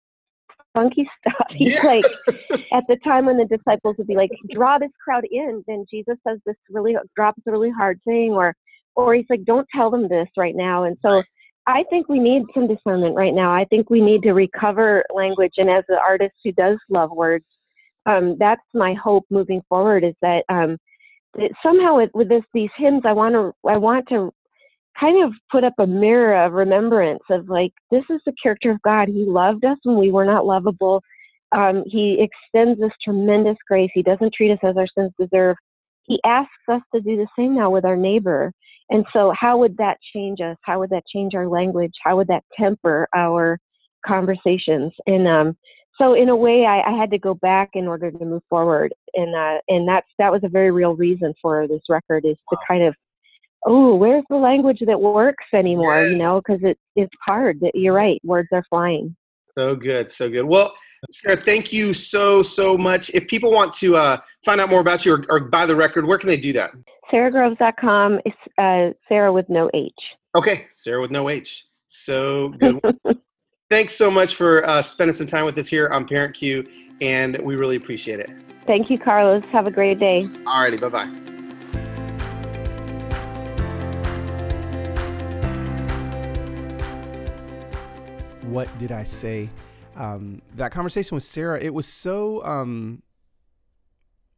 funky 0.75 1.09
stuff. 1.19 1.47
He's 1.51 1.75
Yeah. 1.75 1.83
like, 1.83 2.05
at 2.73 2.83
the 2.87 2.97
time 3.03 3.25
when 3.25 3.37
the 3.37 3.45
disciples 3.45 3.95
would 3.97 4.07
be 4.07 4.15
like, 4.15 4.31
draw 4.51 4.77
this 4.77 4.91
crowd 5.03 5.25
in, 5.29 5.63
then 5.67 5.85
Jesus 5.89 6.17
says 6.27 6.39
this 6.45 6.55
really, 6.69 6.95
drops 7.15 7.41
a 7.47 7.51
really 7.51 7.71
hard 7.71 7.99
thing, 8.03 8.31
or, 8.31 8.55
or 8.95 9.15
he's 9.15 9.25
like, 9.29 9.43
don't 9.43 9.67
tell 9.75 9.89
them 9.89 10.07
this 10.07 10.27
right 10.37 10.55
now. 10.55 10.83
And 10.83 10.97
so, 11.01 11.23
I 11.67 11.83
think 11.91 12.09
we 12.09 12.17
need 12.17 12.43
some 12.55 12.67
discernment 12.67 13.15
right 13.15 13.33
now. 13.35 13.53
I 13.53 13.65
think 13.65 13.91
we 13.91 14.01
need 14.01 14.23
to 14.23 14.33
recover 14.33 15.05
language. 15.13 15.53
And 15.57 15.69
as 15.69 15.83
an 15.89 15.99
artist 16.03 16.33
who 16.43 16.51
does 16.53 16.79
love 16.89 17.11
words, 17.11 17.45
um, 18.07 18.35
that's 18.39 18.63
my 18.73 18.95
hope 18.95 19.25
moving 19.29 19.61
forward. 19.69 20.03
Is 20.03 20.15
that, 20.23 20.43
um, 20.49 20.77
that 21.35 21.51
somehow 21.61 21.97
with, 21.97 22.09
with 22.15 22.29
this 22.29 22.43
these 22.53 22.71
hymns, 22.75 23.03
I 23.05 23.13
want 23.13 23.35
to 23.35 23.53
I 23.69 23.77
want 23.77 24.09
to 24.09 24.33
kind 24.99 25.23
of 25.23 25.33
put 25.51 25.63
up 25.63 25.73
a 25.79 25.87
mirror 25.87 26.45
of 26.45 26.53
remembrance 26.53 27.23
of 27.29 27.49
like 27.49 27.71
this 27.89 28.03
is 28.09 28.21
the 28.25 28.33
character 28.41 28.71
of 28.71 28.81
God. 28.81 29.07
He 29.07 29.25
loved 29.25 29.65
us 29.65 29.77
when 29.83 29.97
we 29.97 30.11
were 30.11 30.25
not 30.25 30.45
lovable. 30.45 31.01
Um, 31.51 31.83
he 31.85 32.17
extends 32.19 32.79
this 32.79 32.91
tremendous 33.03 33.57
grace. 33.67 33.91
He 33.93 34.03
doesn't 34.03 34.33
treat 34.33 34.51
us 34.51 34.59
as 34.63 34.77
our 34.77 34.87
sins 34.97 35.11
deserve. 35.19 35.57
He 36.03 36.19
asks 36.25 36.51
us 36.69 36.81
to 36.93 37.01
do 37.01 37.17
the 37.17 37.27
same 37.37 37.55
now 37.55 37.69
with 37.69 37.85
our 37.85 37.97
neighbor. 37.97 38.51
And 38.89 39.05
so, 39.13 39.33
how 39.39 39.57
would 39.57 39.77
that 39.77 39.97
change 40.13 40.39
us? 40.41 40.57
How 40.63 40.79
would 40.79 40.89
that 40.89 41.03
change 41.13 41.33
our 41.33 41.47
language? 41.47 41.93
How 42.03 42.17
would 42.17 42.27
that 42.27 42.43
temper 42.57 43.07
our 43.15 43.57
conversations? 44.05 44.91
And 45.07 45.27
um, 45.27 45.57
so, 45.97 46.13
in 46.13 46.29
a 46.29 46.35
way, 46.35 46.65
I, 46.65 46.81
I 46.81 46.97
had 46.97 47.11
to 47.11 47.17
go 47.17 47.33
back 47.35 47.69
in 47.73 47.87
order 47.87 48.11
to 48.11 48.25
move 48.25 48.43
forward, 48.49 48.93
and 49.13 49.33
uh, 49.35 49.59
and 49.69 49.87
that's 49.87 50.07
that 50.19 50.31
was 50.31 50.43
a 50.43 50.49
very 50.49 50.71
real 50.71 50.95
reason 50.95 51.33
for 51.41 51.67
this 51.67 51.81
record 51.89 52.25
is 52.25 52.37
to 52.49 52.57
kind 52.67 52.83
of, 52.83 52.93
oh, 53.65 53.95
where's 53.95 54.23
the 54.29 54.37
language 54.37 54.79
that 54.85 54.99
works 54.99 55.45
anymore? 55.53 56.07
You 56.07 56.17
know, 56.17 56.41
because 56.41 56.61
it's 56.63 56.79
it's 56.95 57.13
hard. 57.25 57.59
You're 57.73 57.93
right. 57.93 58.21
Words 58.23 58.49
are 58.51 58.63
flying. 58.69 59.15
So 59.57 59.75
good, 59.75 60.09
so 60.09 60.29
good. 60.29 60.45
Well, 60.45 60.73
Sara, 61.09 61.35
thank 61.35 61.73
you 61.73 61.93
so 61.93 62.41
so 62.41 62.77
much. 62.77 63.09
If 63.13 63.27
people 63.27 63.51
want 63.51 63.73
to 63.73 63.95
uh, 63.95 64.17
find 64.45 64.61
out 64.61 64.69
more 64.69 64.79
about 64.79 65.05
you 65.05 65.15
or, 65.15 65.25
or 65.29 65.39
buy 65.39 65.65
the 65.65 65.75
record, 65.75 66.05
where 66.05 66.17
can 66.17 66.27
they 66.27 66.37
do 66.37 66.53
that? 66.53 66.71
SaraGroves.com. 67.11 68.21
It's 68.25 68.37
uh, 68.57 68.97
Sara 69.09 69.33
with 69.33 69.49
no 69.49 69.69
H. 69.73 69.91
Okay, 70.35 70.67
Sara 70.69 71.01
with 71.01 71.11
no 71.11 71.29
H. 71.29 71.65
So 71.87 72.49
good. 72.59 72.79
Thanks 73.69 73.93
so 73.93 74.11
much 74.11 74.35
for 74.35 74.67
uh, 74.67 74.81
spending 74.81 75.13
some 75.13 75.27
time 75.27 75.45
with 75.45 75.57
us 75.57 75.67
here 75.67 75.87
on 75.89 76.05
Parent 76.05 76.35
Cue, 76.35 76.67
and 76.99 77.37
we 77.39 77.55
really 77.55 77.77
appreciate 77.77 78.19
it. 78.19 78.29
Thank 78.67 78.89
you, 78.89 78.99
Carlos. 78.99 79.43
Have 79.51 79.65
a 79.65 79.71
great 79.71 79.99
day. 79.99 80.23
Alrighty, 80.23 80.79
bye 80.79 80.89
bye. 80.89 81.37
What 88.51 88.77
did 88.77 88.91
I 88.91 89.05
say? 89.05 89.49
Um, 89.95 90.41
that 90.55 90.73
conversation 90.73 91.15
with 91.15 91.23
Sara, 91.23 91.57
it 91.57 91.73
was 91.73 91.87
so 91.87 92.43
um, 92.43 93.01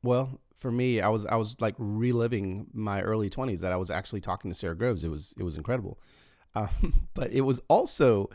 well 0.04 0.40
for 0.56 0.70
me. 0.70 1.02
I 1.02 1.10
was 1.10 1.26
I 1.26 1.34
was 1.34 1.60
like 1.62 1.74
reliving 1.80 2.68
my 2.74 3.02
early 3.02 3.28
twenties 3.32 3.62
that 3.62 3.74
I 3.74 3.76
was 3.76 3.90
actually 3.90 4.22
talking 4.22 4.52
to 4.52 4.56
Sara 4.56 4.76
Groves. 4.76 5.04
It 5.04 5.10
was 5.10 5.34
it 5.40 5.42
was 5.42 5.58
incredible, 5.58 6.00
um, 6.56 7.08
but 7.16 7.32
it 7.32 7.42
was 7.42 7.60
also 7.70 8.30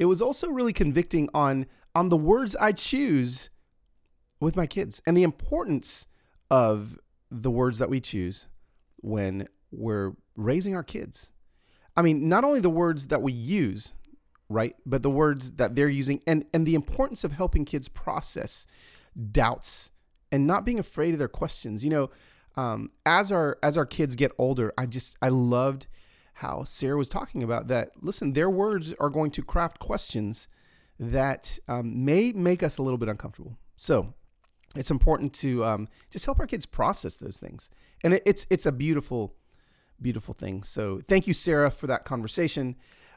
it 0.00 0.06
was 0.06 0.20
also 0.20 0.48
really 0.48 0.72
convicting 0.72 1.28
on 1.32 1.66
on 1.94 2.08
the 2.08 2.16
words 2.16 2.56
I 2.56 2.72
choose 2.72 3.50
with 4.40 4.56
my 4.56 4.66
kids 4.66 5.00
and 5.06 5.16
the 5.16 5.22
importance 5.22 6.08
of 6.50 6.98
the 7.30 7.52
words 7.52 7.78
that 7.78 7.88
we 7.88 8.00
choose 8.00 8.48
when 8.96 9.46
we're 9.70 10.14
raising 10.34 10.74
our 10.74 10.82
kids. 10.82 11.30
I 11.96 12.02
mean, 12.02 12.28
not 12.28 12.42
only 12.42 12.58
the 12.58 12.68
words 12.68 13.06
that 13.06 13.22
we 13.22 13.32
use, 13.32 13.94
right, 14.48 14.76
but 14.84 15.02
the 15.02 15.10
words 15.10 15.52
that 15.52 15.74
they're 15.74 15.88
using 15.88 16.20
and 16.26 16.44
and 16.52 16.66
the 16.66 16.74
importance 16.74 17.24
of 17.24 17.32
helping 17.32 17.64
kids 17.64 17.88
process 17.88 18.66
doubts 19.30 19.92
and 20.32 20.46
not 20.46 20.64
being 20.64 20.78
afraid 20.78 21.12
of 21.12 21.18
their 21.18 21.28
questions. 21.28 21.84
You 21.84 21.90
know, 21.90 22.10
um, 22.56 22.90
as 23.06 23.32
our 23.32 23.58
as 23.62 23.76
our 23.76 23.86
kids 23.86 24.16
get 24.16 24.32
older, 24.38 24.72
I 24.76 24.86
just 24.86 25.16
I 25.22 25.28
loved 25.28 25.86
how 26.34 26.64
Sara 26.64 26.96
was 26.96 27.08
talking 27.08 27.42
about 27.42 27.68
that. 27.68 27.90
Listen, 28.00 28.32
their 28.32 28.50
words 28.50 28.92
are 28.98 29.10
going 29.10 29.30
to 29.32 29.42
craft 29.42 29.78
questions 29.78 30.48
that 30.98 31.58
um, 31.68 32.04
may 32.04 32.32
make 32.32 32.62
us 32.62 32.78
a 32.78 32.82
little 32.82 32.98
bit 32.98 33.08
uncomfortable. 33.08 33.56
So 33.76 34.14
it's 34.76 34.90
important 34.90 35.32
to 35.34 35.64
um, 35.64 35.88
just 36.10 36.24
help 36.24 36.40
our 36.40 36.46
kids 36.46 36.66
process 36.66 37.16
those 37.16 37.38
things, 37.38 37.70
and 38.02 38.14
it, 38.14 38.22
it's 38.26 38.46
it's 38.50 38.66
a 38.66 38.72
beautiful, 38.72 39.34
beautiful 40.00 40.34
thing. 40.34 40.62
So 40.62 41.00
thank 41.08 41.26
you, 41.26 41.34
Sara, 41.34 41.70
for 41.70 41.86
that 41.86 42.04
conversation. 42.04 42.76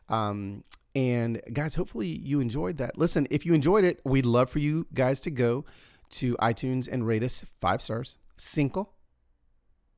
Um, 0.10 0.64
and 0.96 1.42
guys, 1.54 1.76
hopefully 1.76 2.08
you 2.08 2.40
enjoyed 2.40 2.78
that. 2.78 2.98
Listen, 2.98 3.28
if 3.30 3.46
you 3.46 3.54
enjoyed 3.54 3.84
it, 3.84 4.02
we'd 4.04 4.26
love 4.26 4.50
for 4.50 4.60
you 4.60 4.88
guys 4.94 5.20
to 5.22 5.32
go 5.32 5.66
to 6.10 6.36
iTunes 6.38 6.88
and 6.92 7.06
rate 7.06 7.24
us 7.24 7.46
five 7.62 7.82
stars, 7.82 8.18
single, 8.38 8.94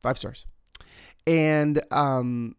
five 0.01 0.17
stars, 0.17 0.45
and 1.25 1.81
um, 1.91 2.55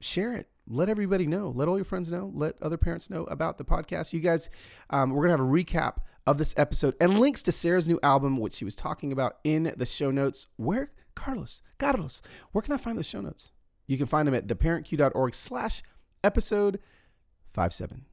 share 0.00 0.34
it. 0.36 0.48
Let 0.68 0.88
everybody 0.88 1.26
know. 1.26 1.52
Let 1.54 1.66
all 1.66 1.76
your 1.76 1.84
friends 1.84 2.12
know. 2.12 2.30
Let 2.32 2.62
other 2.62 2.76
parents 2.76 3.10
know 3.10 3.24
about 3.24 3.58
the 3.58 3.64
podcast. 3.64 4.12
You 4.12 4.20
guys, 4.20 4.50
um, 4.90 5.10
we're 5.10 5.22
gonna 5.22 5.32
have 5.32 5.40
a 5.40 5.50
recap 5.50 5.96
of 6.26 6.38
this 6.38 6.54
episode 6.56 6.94
and 7.00 7.18
links 7.18 7.42
to 7.44 7.50
Sara's 7.50 7.88
new 7.88 7.98
album, 8.04 8.36
which 8.36 8.52
she 8.52 8.64
was 8.64 8.76
talking 8.76 9.10
about 9.10 9.38
in 9.42 9.72
the 9.76 9.86
show 9.86 10.12
notes. 10.12 10.46
Where, 10.56 10.92
Carlos, 11.16 11.62
Carlos, 11.78 12.22
where 12.52 12.62
can 12.62 12.74
I 12.74 12.76
find 12.76 12.96
those 12.96 13.06
show 13.06 13.20
notes? 13.20 13.50
You 13.88 13.98
can 13.98 14.06
find 14.06 14.28
them 14.28 14.34
at 14.34 14.46
theparentcue.org 14.46 15.34
slash 15.34 15.82
episode 16.22 16.80
57. 17.54 18.06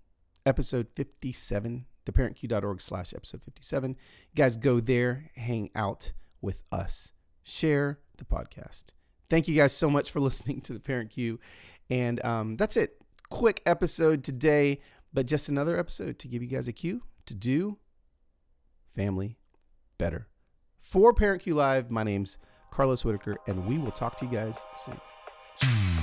Episode 0.46 0.88
57, 0.96 1.86
theparentcue.org 2.06 2.82
slash 2.82 3.14
episode 3.14 3.44
57. 3.44 3.92
You 3.92 4.36
guys 4.36 4.58
go 4.58 4.80
there, 4.80 5.30
hang 5.36 5.70
out 5.76 6.14
with 6.42 6.64
us, 6.72 7.14
share 7.44 8.00
the 8.18 8.26
podcast. 8.26 8.86
Thank 9.30 9.48
you 9.48 9.56
guys 9.56 9.74
so 9.74 9.90
much 9.90 10.12
for 10.12 10.20
listening 10.22 10.62
to 10.62 10.74
the 10.74 10.80
Parent 10.80 11.10
Cue. 11.10 11.40
And 11.90 12.24
um, 12.24 12.56
that's 12.58 12.78
it. 12.78 13.02
Quick 13.30 13.62
episode 13.66 14.24
today, 14.24 14.82
but 15.14 15.26
just 15.26 15.50
another 15.50 15.78
episode 15.78 16.18
to 16.20 16.28
give 16.28 16.42
you 16.42 16.48
guys 16.48 16.68
a 16.68 16.74
cue 16.74 17.02
to 17.26 17.36
do 17.36 17.78
family 18.96 19.38
better. 19.98 20.28
For 20.80 21.14
Parent 21.14 21.42
Cue 21.42 21.54
Live, 21.54 21.92
my 21.92 22.04
name's 22.04 22.38
Carlos 22.72 23.04
Whittaker, 23.04 23.38
and 23.48 23.68
we 23.68 23.78
will 23.78 23.92
talk 23.92 24.16
to 24.18 24.26
you 24.26 24.32
guys 24.32 24.66
soon. 24.74 25.97